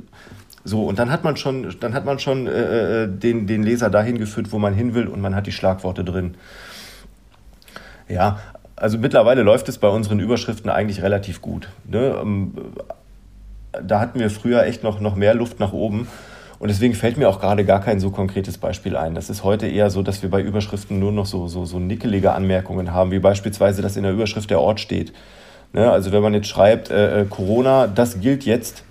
so, 0.64 0.86
und 0.86 1.00
dann 1.00 1.12
hat 1.12 1.24
man 1.24 1.38
schon, 1.38 1.76
dann 1.80 1.94
hat 1.94 2.06
man 2.06 2.18
schon 2.18 2.46
den, 2.46 3.46
den 3.46 3.62
Leser 3.62 3.92
dahin 3.92 4.18
geführt, 4.18 4.52
wo 4.52 4.58
man 4.58 4.74
hin 4.74 4.96
will 4.96 5.06
und 5.06 5.22
man 5.22 5.36
hat 5.36 5.46
die 5.46 5.52
Schlagworte 5.52 6.04
drin. 6.04 6.36
Ja, 8.08 8.40
also 8.76 8.98
mittlerweile 8.98 9.42
läuft 9.42 9.70
es 9.70 9.78
bei 9.78 9.88
unseren 9.88 10.20
Überschriften 10.20 10.70
eigentlich 10.70 11.02
relativ 11.02 11.42
gut. 11.42 11.70
Ne? 11.86 12.16
Ähm, 12.22 12.54
da 13.84 14.00
hatten 14.00 14.20
wir 14.20 14.30
früher 14.30 14.64
echt 14.64 14.84
noch, 14.84 15.00
noch 15.00 15.16
mehr 15.16 15.34
Luft 15.34 15.60
nach 15.60 15.74
oben. 15.74 16.08
Und 16.58 16.70
deswegen 16.70 16.94
fällt 16.94 17.18
mir 17.18 17.28
auch 17.28 17.40
gerade 17.40 17.66
gar 17.66 17.82
kein 17.82 18.00
so 18.00 18.12
konkretes 18.12 18.58
Beispiel 18.58 18.96
ein. 18.96 19.14
Das 19.14 19.30
ist 19.30 19.44
heute 19.44 19.68
eher 19.68 19.90
so, 19.90 20.02
dass 20.02 20.24
wir 20.24 20.30
bei 20.30 20.42
Überschriften 20.42 21.00
nur 21.00 21.12
noch 21.12 21.26
so, 21.26 21.48
so, 21.48 21.66
so 21.66 21.80
nickelige 21.80 22.32
Anmerkungen 22.32 22.94
haben, 22.94 23.12
wie 23.12 23.20
beispielsweise, 23.20 23.82
dass 23.82 23.98
in 23.98 24.04
der 24.04 24.14
Überschrift 24.14 24.50
der 24.50 24.62
Ort 24.62 24.80
steht. 24.80 25.12
Ne? 25.74 25.92
Also 25.92 26.12
wenn 26.12 26.22
man 26.22 26.34
jetzt 26.34 26.48
schreibt, 26.48 26.90
äh, 26.90 27.22
äh 27.22 27.26
Corona, 27.26 27.88
das 27.88 28.22
gilt 28.22 28.46
jetzt, 28.46 28.84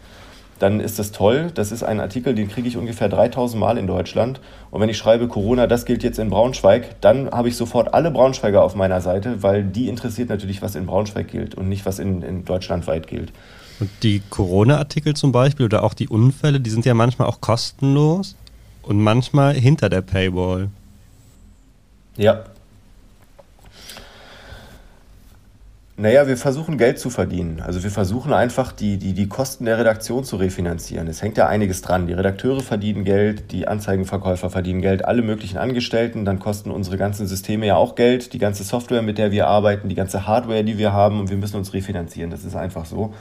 dann 0.59 0.81
ist 0.81 0.99
das 0.99 1.13
toll. 1.13 1.51
Das 1.55 1.73
ist 1.73 1.83
ein 1.83 2.01
Artikel, 2.01 2.35
den 2.35 2.49
kriege 2.49 2.69
ich 2.69 2.77
ungefähr 2.77 3.09
3000 3.09 3.59
Mal 3.61 3.79
in 3.79 3.87
Deutschland. 3.87 4.41
Und 4.71 4.81
wenn 4.81 4.89
ich 4.89 4.99
schreibe, 4.99 5.29
Corona, 5.29 5.67
das 5.67 5.85
gilt 5.85 6.03
jetzt 6.03 6.19
in 6.19 6.31
Braunschweig, 6.31 7.01
dann 7.01 7.31
habe 7.31 7.49
ich 7.49 7.57
sofort 7.57 7.95
alle 7.95 8.11
Braunschweiger 8.11 8.63
auf 8.63 8.75
meiner 8.75 9.01
Seite, 9.01 9.43
weil 9.43 9.65
die 9.65 9.89
interessiert 9.89 10.29
natürlich, 10.29 10.63
was 10.63 10.75
in 10.75 10.87
Braunschweig 10.87 11.29
gilt 11.29 11.55
und 11.55 11.69
nicht, 11.69 11.87
was 11.87 11.99
in, 11.99 12.23
in 12.23 12.45
Deutschland 12.45 12.87
weit 12.87 13.07
gilt. 13.07 13.33
Und 13.81 13.91
die 14.03 14.23
Corona-Artikel 14.31 15.15
zum 15.15 15.33
Beispiel 15.33 15.67
oder 15.67 15.83
auch 15.83 15.95
die 15.95 16.09
Unfälle, 16.09 16.61
die 16.61 16.71
sind 16.71 16.85
ja 16.87 16.95
manchmal 16.95 17.29
auch 17.29 17.41
kostenlos 17.41 18.37
und 18.83 18.99
manchmal 19.01 19.55
hinter 19.55 19.89
der 19.89 20.03
Paywall. 20.03 20.69
Ja, 22.17 22.45
Naja, 25.97 26.27
wir 26.27 26.37
versuchen 26.37 26.77
Geld 26.77 26.99
zu 26.99 27.09
verdienen. 27.09 27.61
Also 27.61 27.85
wir 27.85 27.91
versuchen 27.91 28.33
einfach 28.33 28.73
die, 28.73 28.97
die, 28.97 29.13
die 29.13 29.29
Kosten 29.29 29.65
der 29.65 29.79
Redaktion 29.79 30.25
zu 30.25 30.35
refinanzieren. 30.35 31.07
Es 31.07 31.23
hängt 31.23 31.37
ja 31.37 31.47
einiges 31.47 31.83
dran. 31.83 32.09
Die 32.09 32.13
Redakteure 32.13 32.63
verdienen 32.63 33.05
Geld, 33.05 33.53
die 33.53 33.69
Anzeigenverkäufer 33.69 34.51
verdienen 34.51 34.83
Geld, 34.83 35.05
alle 35.05 35.23
möglichen 35.23 35.57
Angestellten. 35.57 36.25
Dann 36.25 36.41
kosten 36.41 36.73
unsere 36.73 36.99
ganzen 36.99 37.29
Systeme 37.29 37.67
ja 37.67 37.77
auch 37.77 37.95
Geld, 37.95 38.33
die 38.33 38.39
ganze 38.39 38.65
Software, 38.65 39.03
mit 39.03 39.19
der 39.19 39.31
wir 39.31 39.47
arbeiten, 39.47 39.89
die 39.89 39.95
ganze 39.95 40.27
Hardware, 40.27 40.65
die 40.65 40.79
wir 40.79 40.93
haben. 40.93 41.21
Und 41.21 41.31
wir 41.31 41.37
müssen 41.37 41.59
uns 41.59 41.73
refinanzieren. 41.73 42.33
Das 42.33 42.45
ist 42.45 42.57
einfach 42.57 42.87
so. 42.87 43.15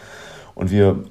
Und 0.55 0.71
wir 0.71 1.03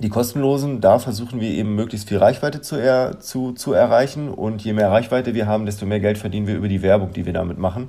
die 0.00 0.08
kostenlosen, 0.08 0.80
da 0.80 1.00
versuchen 1.00 1.40
wir 1.40 1.48
eben 1.48 1.74
möglichst 1.74 2.08
viel 2.08 2.18
Reichweite 2.18 2.60
zu, 2.60 2.76
er, 2.76 3.18
zu, 3.18 3.52
zu 3.52 3.72
erreichen. 3.72 4.28
Und 4.28 4.62
je 4.62 4.72
mehr 4.72 4.92
Reichweite 4.92 5.34
wir 5.34 5.48
haben, 5.48 5.66
desto 5.66 5.84
mehr 5.84 5.98
Geld 5.98 6.16
verdienen 6.16 6.46
wir 6.46 6.54
über 6.54 6.68
die 6.68 6.82
Werbung, 6.82 7.12
die 7.12 7.26
wir 7.26 7.32
damit 7.32 7.58
machen 7.58 7.88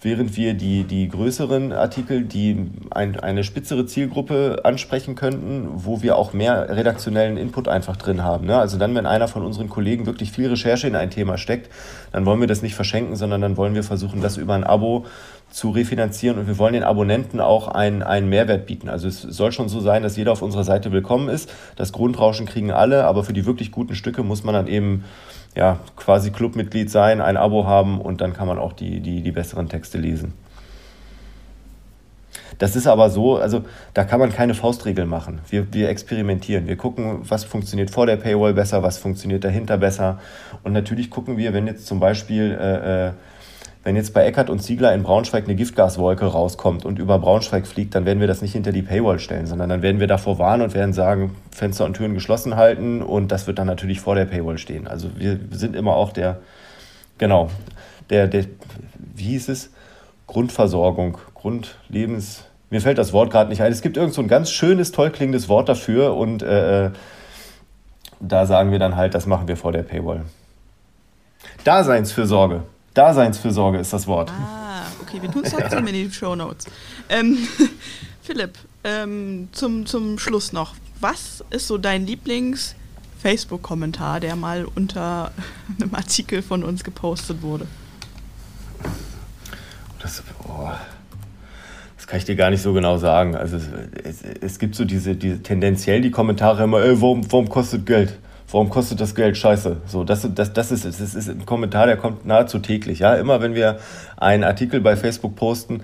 während 0.00 0.36
wir 0.36 0.54
die, 0.54 0.84
die 0.84 1.08
größeren 1.08 1.72
Artikel, 1.72 2.22
die 2.22 2.70
ein, 2.90 3.18
eine 3.18 3.42
spitzere 3.42 3.84
Zielgruppe 3.86 4.60
ansprechen 4.62 5.16
könnten, 5.16 5.68
wo 5.74 6.02
wir 6.02 6.16
auch 6.16 6.32
mehr 6.32 6.68
redaktionellen 6.76 7.36
Input 7.36 7.66
einfach 7.66 7.96
drin 7.96 8.22
haben. 8.22 8.46
Ne? 8.46 8.56
Also 8.56 8.78
dann, 8.78 8.94
wenn 8.94 9.06
einer 9.06 9.26
von 9.26 9.44
unseren 9.44 9.68
Kollegen 9.68 10.06
wirklich 10.06 10.30
viel 10.30 10.48
Recherche 10.48 10.86
in 10.86 10.94
ein 10.94 11.10
Thema 11.10 11.36
steckt, 11.36 11.70
dann 12.12 12.26
wollen 12.26 12.40
wir 12.40 12.46
das 12.46 12.62
nicht 12.62 12.76
verschenken, 12.76 13.16
sondern 13.16 13.40
dann 13.40 13.56
wollen 13.56 13.74
wir 13.74 13.82
versuchen, 13.82 14.20
das 14.20 14.36
über 14.36 14.54
ein 14.54 14.64
Abo 14.64 15.04
zu 15.50 15.70
refinanzieren 15.70 16.38
und 16.38 16.46
wir 16.46 16.58
wollen 16.58 16.74
den 16.74 16.82
Abonnenten 16.82 17.40
auch 17.40 17.68
einen, 17.68 18.02
einen 18.02 18.28
Mehrwert 18.28 18.66
bieten. 18.66 18.88
Also 18.88 19.08
es 19.08 19.22
soll 19.22 19.52
schon 19.52 19.68
so 19.68 19.80
sein, 19.80 20.02
dass 20.02 20.16
jeder 20.16 20.32
auf 20.32 20.42
unserer 20.42 20.64
Seite 20.64 20.92
willkommen 20.92 21.28
ist. 21.28 21.50
Das 21.76 21.92
Grundrauschen 21.92 22.46
kriegen 22.46 22.70
alle, 22.70 23.04
aber 23.04 23.24
für 23.24 23.32
die 23.32 23.46
wirklich 23.46 23.72
guten 23.72 23.94
Stücke 23.94 24.22
muss 24.22 24.44
man 24.44 24.54
dann 24.54 24.66
eben 24.66 25.04
ja, 25.56 25.78
quasi 25.96 26.30
Clubmitglied 26.30 26.90
sein, 26.90 27.20
ein 27.20 27.36
Abo 27.36 27.66
haben 27.66 28.00
und 28.00 28.20
dann 28.20 28.34
kann 28.34 28.46
man 28.46 28.58
auch 28.58 28.72
die, 28.72 29.00
die, 29.00 29.22
die 29.22 29.32
besseren 29.32 29.68
Texte 29.68 29.98
lesen. 29.98 30.34
Das 32.58 32.74
ist 32.74 32.86
aber 32.86 33.08
so, 33.08 33.36
also 33.36 33.64
da 33.94 34.04
kann 34.04 34.18
man 34.18 34.32
keine 34.32 34.54
Faustregel 34.54 35.06
machen. 35.06 35.40
Wir, 35.48 35.72
wir 35.72 35.88
experimentieren. 35.88 36.66
Wir 36.66 36.76
gucken, 36.76 37.20
was 37.22 37.44
funktioniert 37.44 37.90
vor 37.90 38.06
der 38.06 38.16
Paywall 38.16 38.52
besser, 38.52 38.82
was 38.82 38.98
funktioniert 38.98 39.44
dahinter 39.44 39.78
besser. 39.78 40.18
Und 40.64 40.72
natürlich 40.72 41.08
gucken 41.10 41.36
wir, 41.36 41.54
wenn 41.54 41.66
jetzt 41.66 41.86
zum 41.86 42.00
Beispiel 42.00 42.56
äh, 42.60 43.08
äh 43.08 43.12
wenn 43.88 43.96
jetzt 43.96 44.12
bei 44.12 44.26
Eckert 44.26 44.50
und 44.50 44.58
Ziegler 44.58 44.92
in 44.92 45.02
Braunschweig 45.02 45.44
eine 45.44 45.54
Giftgaswolke 45.54 46.26
rauskommt 46.26 46.84
und 46.84 46.98
über 46.98 47.18
Braunschweig 47.18 47.66
fliegt, 47.66 47.94
dann 47.94 48.04
werden 48.04 48.20
wir 48.20 48.26
das 48.26 48.42
nicht 48.42 48.52
hinter 48.52 48.70
die 48.70 48.82
Paywall 48.82 49.18
stellen, 49.18 49.46
sondern 49.46 49.70
dann 49.70 49.80
werden 49.80 49.98
wir 49.98 50.06
davor 50.06 50.38
warnen 50.38 50.62
und 50.62 50.74
werden 50.74 50.92
sagen, 50.92 51.34
Fenster 51.50 51.86
und 51.86 51.94
Türen 51.94 52.12
geschlossen 52.12 52.56
halten 52.56 53.00
und 53.00 53.32
das 53.32 53.46
wird 53.46 53.58
dann 53.58 53.66
natürlich 53.66 54.00
vor 54.00 54.14
der 54.14 54.26
Paywall 54.26 54.58
stehen. 54.58 54.86
Also 54.86 55.08
wir 55.16 55.40
sind 55.52 55.74
immer 55.74 55.96
auch 55.96 56.12
der, 56.12 56.40
genau, 57.16 57.48
der, 58.10 58.28
der 58.28 58.44
wie 58.98 59.22
hieß 59.22 59.48
es? 59.48 59.70
Grundversorgung, 60.26 61.16
Grundlebens. 61.32 62.44
Mir 62.68 62.82
fällt 62.82 62.98
das 62.98 63.14
Wort 63.14 63.30
gerade 63.30 63.48
nicht 63.48 63.62
ein. 63.62 63.72
Es 63.72 63.80
gibt 63.80 63.96
irgend 63.96 64.12
so 64.12 64.20
ein 64.20 64.28
ganz 64.28 64.50
schönes, 64.50 64.92
toll 64.92 65.08
klingendes 65.08 65.48
Wort 65.48 65.66
dafür 65.70 66.14
und 66.14 66.42
äh, 66.42 66.88
äh 66.88 66.90
da 68.20 68.44
sagen 68.44 68.70
wir 68.70 68.78
dann 68.78 68.96
halt, 68.96 69.14
das 69.14 69.24
machen 69.24 69.48
wir 69.48 69.56
vor 69.56 69.72
der 69.72 69.82
Paywall. 69.82 70.26
Daseinsfürsorge. 71.64 72.64
Daseinsfürsorge 72.98 73.78
ist 73.78 73.92
das 73.92 74.08
Wort. 74.08 74.30
Ah, 74.30 74.82
okay, 75.00 75.22
wir 75.22 75.30
tun 75.30 75.44
es 75.44 75.52
trotzdem 75.52 75.86
in 75.86 75.94
die 75.94 76.10
Show 76.10 76.34
Notes. 76.34 76.66
Ähm, 77.08 77.38
Philipp, 78.22 78.58
ähm, 78.82 79.46
zum, 79.52 79.86
zum 79.86 80.18
Schluss 80.18 80.52
noch. 80.52 80.74
Was 81.00 81.44
ist 81.50 81.68
so 81.68 81.78
dein 81.78 82.04
Lieblings-Facebook-Kommentar, 82.06 84.18
der 84.18 84.34
mal 84.34 84.66
unter 84.74 85.30
einem 85.80 85.94
Artikel 85.94 86.42
von 86.42 86.64
uns 86.64 86.82
gepostet 86.82 87.40
wurde? 87.40 87.68
Das, 90.00 90.20
oh, 90.48 90.68
das 91.96 92.08
kann 92.08 92.18
ich 92.18 92.24
dir 92.24 92.34
gar 92.34 92.50
nicht 92.50 92.62
so 92.62 92.72
genau 92.72 92.98
sagen. 92.98 93.36
Also 93.36 93.58
es, 93.58 93.68
es, 94.02 94.24
es 94.40 94.58
gibt 94.58 94.74
so 94.74 94.84
diese, 94.84 95.14
diese 95.14 95.40
tendenziell 95.40 96.00
die 96.00 96.10
Kommentare 96.10 96.64
immer, 96.64 96.82
ey, 96.82 97.00
warum, 97.00 97.30
warum 97.30 97.48
kostet 97.48 97.86
Geld? 97.86 98.18
Warum 98.50 98.70
kostet 98.70 99.00
das 99.00 99.14
Geld? 99.14 99.36
Scheiße. 99.36 99.78
So, 99.86 100.04
das, 100.04 100.26
das, 100.34 100.52
das, 100.52 100.72
ist, 100.72 100.84
das 100.84 101.00
ist 101.00 101.28
ein 101.28 101.46
Kommentar, 101.46 101.86
der 101.86 101.96
kommt 101.96 102.26
nahezu 102.26 102.58
täglich. 102.58 103.00
Ja? 103.00 103.14
Immer 103.14 103.40
wenn 103.40 103.54
wir 103.54 103.78
einen 104.16 104.44
Artikel 104.44 104.80
bei 104.80 104.96
Facebook 104.96 105.36
posten, 105.36 105.82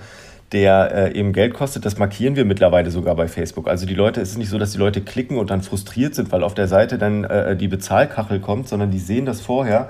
der 0.52 0.92
äh, 0.94 1.18
eben 1.18 1.32
Geld 1.32 1.54
kostet, 1.54 1.84
das 1.84 1.98
markieren 1.98 2.36
wir 2.36 2.44
mittlerweile 2.44 2.90
sogar 2.90 3.14
bei 3.16 3.28
Facebook. 3.28 3.66
Also 3.68 3.86
die 3.86 3.94
Leute, 3.94 4.20
es 4.20 4.30
ist 4.30 4.38
nicht 4.38 4.50
so, 4.50 4.58
dass 4.58 4.72
die 4.72 4.78
Leute 4.78 5.00
klicken 5.00 5.38
und 5.38 5.50
dann 5.50 5.62
frustriert 5.62 6.14
sind, 6.14 6.30
weil 6.32 6.44
auf 6.44 6.54
der 6.54 6.68
Seite 6.68 6.96
dann 6.96 7.24
äh, 7.24 7.56
die 7.56 7.68
Bezahlkachel 7.68 8.40
kommt, 8.40 8.68
sondern 8.68 8.90
die 8.90 8.98
sehen 8.98 9.26
das 9.26 9.40
vorher, 9.40 9.88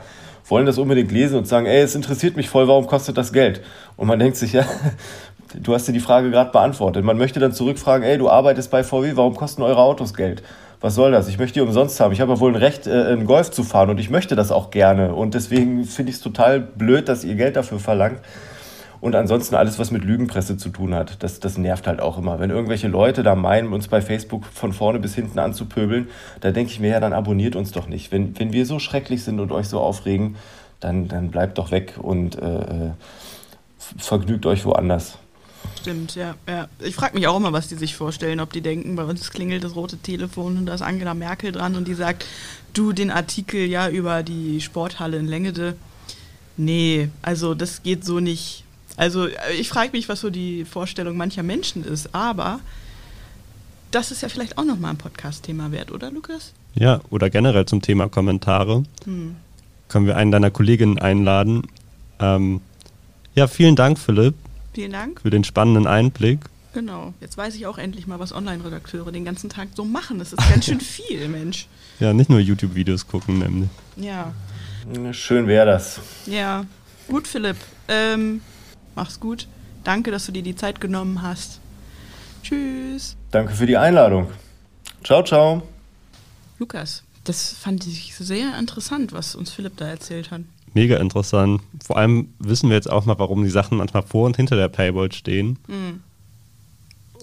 wollen 0.49 0.65
das 0.65 0.79
unbedingt 0.79 1.13
lesen 1.13 1.37
und 1.37 1.47
sagen, 1.47 1.67
ey, 1.67 1.83
es 1.83 1.95
interessiert 1.95 2.37
mich 2.37 2.49
voll, 2.49 2.67
warum 2.67 2.87
kostet 2.87 3.19
das 3.19 3.33
Geld? 3.33 3.63
Und 3.97 4.07
man 4.09 4.19
denkt 4.19 4.37
sich, 4.37 4.55
ja, 4.55 4.65
du 5.55 5.75
hast 5.75 5.87
dir 5.87 5.93
die 5.93 6.01
Frage 6.01 6.31
gerade 6.31 6.51
beantwortet. 6.51 7.05
Man 7.05 7.19
möchte 7.19 7.41
dann 7.41 7.53
zurückfragen, 7.53 8.07
ey, 8.07 8.17
du 8.17 8.31
arbeitest 8.31 8.71
bei 8.71 8.85
VW, 8.85 9.13
warum 9.17 9.37
kosten 9.37 9.63
eure 9.63 9.81
Autos 9.81 10.15
Geld? 10.15 10.43
Was 10.85 10.97
soll 10.97 11.13
das? 11.13 11.29
Ich 11.29 11.39
möchte 11.39 11.55
die 11.55 11.61
umsonst 11.63 11.99
haben. 11.99 12.13
Ich 12.13 12.21
habe 12.21 12.35
ja 12.35 12.41
wohl 12.41 12.53
ein 12.53 12.57
Recht, 12.57 12.87
äh, 12.87 12.91
einen 12.91 13.25
Golf 13.25 13.51
zu 13.51 13.63
fahren 13.63 13.89
und 13.89 13.99
ich 13.99 14.11
möchte 14.11 14.37
das 14.37 14.53
auch 14.53 14.71
gerne. 14.71 15.15
Und 15.15 15.33
deswegen 15.33 15.87
finde 15.87 16.11
ich 16.11 16.17
es 16.17 16.23
total 16.23 16.61
blöd, 16.61 17.09
dass 17.09 17.25
ihr 17.25 17.37
Geld 17.37 17.57
dafür 17.57 17.79
verlangt. 17.79 18.19
Und 19.01 19.17
ansonsten 19.17 19.55
alles, 19.55 19.79
was 19.79 19.91
mit 19.91 20.05
Lügenpresse 20.05 20.59
zu 20.59 20.69
tun 20.69 20.95
hat, 20.95 21.23
das, 21.23 21.41
das 21.41 21.57
nervt 21.57 21.87
halt 21.87 22.03
auch 22.03 22.19
immer. 22.19 22.39
Wenn 22.39 22.51
irgendwelche 22.51 22.89
Leute 22.89 23.23
da 23.23 23.35
meinen, 23.35 23.73
uns 23.73 23.89
bei 23.89 24.03
Facebook 24.03 24.45
von 24.45 24.75
vorne 24.75 24.99
bis 24.99 25.15
hinten 25.15 25.39
anzupöbeln, 25.39 26.09
da 26.43 26.51
denke 26.51 26.71
ich 26.71 26.81
mir, 26.81 26.91
ja, 26.91 27.01
dann 27.01 27.15
abonniert 27.15 27.57
uns 27.57 27.73
doch 27.73 27.89
nicht. 27.89 28.13
Wenn, 28.13 28.39
wenn 28.39 28.53
wir 28.53 28.67
so 28.67 28.79
schrecklich 28.79 29.25
sind 29.25 29.41
und 29.41 29.53
euch 29.53 29.69
so 29.69 29.81
aufregen, 29.81 30.37
dann, 30.81 31.09
dann 31.09 31.31
bleibt 31.31 31.57
doch 31.57 31.71
weg 31.71 31.95
und 31.97 32.37
äh, 32.37 32.59
äh 32.59 32.91
vergnügt 33.97 34.45
euch 34.45 34.67
woanders. 34.67 35.19
Stimmt, 35.81 36.15
ja. 36.15 36.35
ja. 36.49 36.69
Ich 36.81 36.95
frage 36.95 37.15
mich 37.15 37.27
auch 37.27 37.37
immer, 37.37 37.53
was 37.53 37.69
die 37.69 37.75
sich 37.75 37.95
vorstellen, 37.95 38.41
ob 38.41 38.53
die 38.53 38.61
denken, 38.61 38.97
bei 38.97 39.05
uns 39.05 39.31
klingelt 39.31 39.65
das 39.65 39.75
rote 39.75 39.99
Telefon 39.99 40.57
und 40.57 40.67
da 40.67 40.75
ist 40.75 40.83
Angela 40.83 41.15
Merkel 41.15 41.53
dran 41.53 41.77
und 41.77 41.87
die 41.87 41.95
sagt, 41.95 42.25
du 42.73 42.93
den 42.93 43.11
Artikel 43.11 43.67
ja 43.67 43.89
über 43.89 44.23
die 44.23 44.61
Sporthalle 44.61 45.19
in 45.19 45.27
Längede. 45.27 45.77
Nee, 46.57 47.09
also 47.23 47.55
das 47.55 47.83
geht 47.83 48.05
so 48.05 48.21
nicht. 48.21 48.65
Also 48.97 49.27
ich 49.59 49.69
frage 49.69 49.91
mich, 49.93 50.09
was 50.09 50.21
so 50.21 50.31
die 50.31 50.65
Vorstellung 50.65 51.17
mancher 51.17 51.43
Menschen 51.43 51.85
ist, 51.85 52.15
aber 52.15 52.61
das 53.91 54.11
ist 54.11 54.23
ja 54.23 54.29
vielleicht 54.29 54.59
auch 54.59 54.65
nochmal 54.65 54.93
ein 54.93 54.99
Podcast-Thema 54.99 55.71
wert, 55.71 55.93
oder 55.93 56.11
Lukas? 56.11 56.53
Ja, 56.75 57.01
oder 57.11 57.31
generell 57.31 57.67
zum 57.67 57.83
Thema 57.83 58.09
Kommentare. 58.09 58.85
Hm. 59.05 59.37
Können 59.89 60.07
wir 60.07 60.17
einen 60.17 60.33
deiner 60.33 60.51
Kolleginnen 60.51 60.99
einladen. 60.99 61.69
Ähm, 62.19 62.61
ja, 63.35 63.47
vielen 63.47 63.77
Dank, 63.77 63.99
Philipp. 63.99 64.35
Vielen 64.75 64.93
Dank. 64.93 65.21
Für 65.21 65.31
den 65.31 65.45
spannenden 65.45 65.87
Einblick. 65.87 66.41
Genau. 66.73 67.15
Jetzt 67.21 67.37
weiß 67.37 67.55
ich 67.55 67.67
auch 67.67 67.79
endlich 67.79 68.09
mal, 68.09 68.19
was 68.19 68.33
Online-Redakteure 68.33 69.13
den 69.13 69.25
ganzen 69.25 69.49
Tag 69.49 69.69
so 69.75 69.85
machen. 69.85 70.19
Das 70.19 70.33
ist 70.33 70.49
ganz 70.51 70.65
schön 70.65 70.81
viel, 70.81 71.29
Mensch. 71.29 71.69
Ja, 72.01 72.13
nicht 72.13 72.29
nur 72.29 72.41
YouTube-Videos 72.41 73.07
gucken, 73.07 73.39
nämlich. 73.39 73.71
Ja. 73.97 74.35
Schön 75.13 75.47
wäre 75.47 75.67
das. 75.67 76.01
Ja. 76.27 76.67
Gut, 77.07 77.29
Philipp. 77.29 77.57
Ähm, 77.87 78.41
mach's 78.97 79.21
gut. 79.21 79.47
Danke, 79.85 80.11
dass 80.11 80.27
du 80.27 80.33
dir 80.33 80.43
die 80.43 80.57
Zeit 80.57 80.81
genommen 80.81 81.23
hast. 81.23 81.61
Tschüss. 82.43 83.17
Danke 83.31 83.55
für 83.55 83.67
die 83.67 83.77
Einladung. 83.77 84.31
Ciao, 85.05 85.23
ciao. 85.23 85.63
Lukas, 86.59 87.05
das 87.23 87.53
fand 87.53 87.87
ich 87.87 88.17
sehr 88.17 88.59
interessant, 88.59 89.13
was 89.13 89.37
uns 89.37 89.53
Philipp 89.53 89.77
da 89.77 89.87
erzählt 89.87 90.31
hat 90.33 90.43
mega 90.75 90.97
interessant. 90.97 91.63
Vor 91.85 91.97
allem 91.97 92.29
wissen 92.39 92.69
wir 92.69 92.77
jetzt 92.77 92.91
auch 92.91 93.07
mal, 93.07 93.19
warum 93.19 93.45
die 93.45 93.51
Sachen 93.51 93.79
manchmal 93.79 94.03
vor 94.03 94.27
und 94.27 94.37
hinter 94.37 94.57
der 94.57 94.69
Paywall 94.69 95.13
stehen. 95.13 95.59
Mhm. 95.67 96.01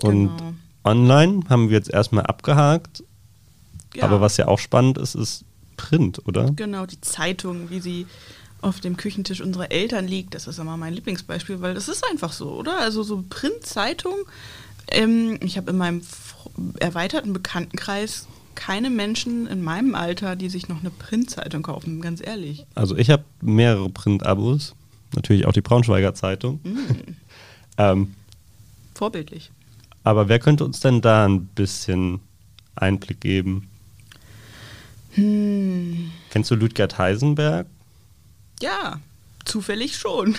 Und 0.02 0.38
genau. 0.38 0.54
online 0.84 1.42
haben 1.50 1.70
wir 1.70 1.78
jetzt 1.78 1.92
erstmal 1.92 2.26
abgehakt. 2.26 3.04
Ja. 3.94 4.04
Aber 4.04 4.22
was 4.22 4.38
ja 4.38 4.48
auch 4.48 4.60
spannend 4.60 4.98
ist, 4.98 5.16
ist 5.16 5.44
Print, 5.78 6.26
oder? 6.28 6.52
Genau, 6.52 6.86
die 6.86 7.02
Zeitung, 7.02 7.70
wie 7.70 7.80
sie 7.80 8.08
auf 8.62 8.80
dem 8.80 8.96
Küchentisch 8.96 9.42
unserer 9.42 9.72
Eltern 9.72 10.08
liegt. 10.08 10.36
Das 10.36 10.48
ist 10.48 10.60
immer 10.60 10.78
mein 10.78 10.94
Lieblingsbeispiel, 10.94 11.62
weil 11.62 11.74
das 11.74 11.90
ist 11.90 12.04
einfach 12.10 12.32
so, 12.32 12.52
oder? 12.52 12.80
Also 12.80 13.04
so 13.04 13.24
Printzeitung. 13.28 14.16
Ähm, 14.88 15.40
ich 15.42 15.58
habe 15.58 15.72
in 15.72 15.78
meinem 15.78 16.02
erweiterten 16.80 17.34
Bekanntenkreis 17.34 18.28
keine 18.62 18.92
Menschen 18.92 19.48
in 19.48 19.64
meinem 19.64 19.96
Alter, 19.96 20.36
die 20.36 20.48
sich 20.48 20.70
noch 20.70 20.82
eine 20.82 20.92
Printzeitung 20.92 21.64
kaufen, 21.64 22.00
ganz 22.00 22.22
ehrlich. 22.24 22.68
Also 22.76 22.96
ich 22.96 23.10
habe 23.10 23.24
mehrere 23.42 23.90
Print-Abos, 23.90 24.76
natürlich 25.16 25.48
auch 25.48 25.52
die 25.52 25.62
Braunschweiger 25.62 26.14
Zeitung. 26.14 26.60
Mm. 26.64 26.78
ähm, 27.80 28.16
Vorbildlich. 28.94 29.50
Aber 30.04 30.30
wer 30.30 30.38
könnte 30.38 30.64
uns 30.64 30.80
denn 30.80 31.02
da 31.02 31.26
ein 31.26 31.46
bisschen 31.48 32.20
Einblick 32.76 33.20
geben? 33.20 33.68
Hm. 35.14 36.12
Kennst 36.30 36.52
du 36.52 36.56
Ludgert 36.56 37.00
Heisenberg? 37.00 37.66
Ja, 38.62 39.02
zufällig 39.44 39.98
schon. 39.98 40.36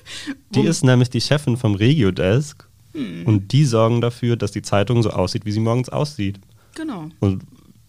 Die 0.54 0.62
ist 0.62 0.84
nämlich 0.84 1.10
die 1.10 1.20
Chefin 1.20 1.56
vom 1.56 1.74
Regiodesk 1.74 2.68
Hm. 2.92 3.26
und 3.26 3.50
die 3.50 3.64
sorgen 3.64 4.00
dafür, 4.00 4.36
dass 4.36 4.52
die 4.52 4.62
Zeitung 4.62 5.02
so 5.02 5.10
aussieht, 5.10 5.44
wie 5.44 5.50
sie 5.50 5.58
morgens 5.58 5.88
aussieht. 5.88 6.38
Genau. 6.76 7.08
Und 7.18 7.42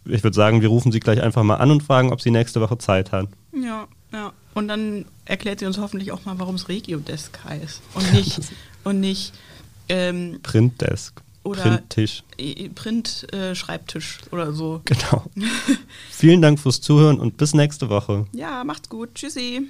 ich 0.05 0.23
würde 0.23 0.35
sagen, 0.35 0.61
wir 0.61 0.69
rufen 0.69 0.91
sie 0.91 0.99
gleich 0.99 1.21
einfach 1.21 1.43
mal 1.43 1.55
an 1.55 1.71
und 1.71 1.83
fragen, 1.83 2.11
ob 2.11 2.21
sie 2.21 2.31
nächste 2.31 2.61
Woche 2.61 2.77
Zeit 2.77 3.11
hat. 3.11 3.27
Ja, 3.53 3.87
ja. 4.11 4.33
Und 4.53 4.67
dann 4.67 5.05
erklärt 5.25 5.59
sie 5.59 5.65
uns 5.65 5.77
hoffentlich 5.77 6.11
auch 6.11 6.23
mal, 6.25 6.39
warum 6.39 6.55
es 6.55 6.69
Regiodesk 6.69 7.43
heißt. 7.43 7.81
Und 7.93 8.13
nicht, 8.13 8.39
und 8.83 8.99
nicht 8.99 9.33
ähm, 9.89 10.39
Printdesk. 10.43 11.21
Oder- 11.43 11.61
Printtisch. 11.61 12.23
Print-Schreibtisch 12.73 14.19
oder 14.31 14.51
so. 14.51 14.81
Genau. 14.85 15.25
Vielen 16.09 16.41
Dank 16.41 16.59
fürs 16.59 16.81
Zuhören 16.81 17.19
und 17.19 17.37
bis 17.37 17.53
nächste 17.53 17.89
Woche. 17.89 18.25
Ja, 18.31 18.63
macht's 18.63 18.89
gut. 18.89 19.13
Tschüssi. 19.13 19.67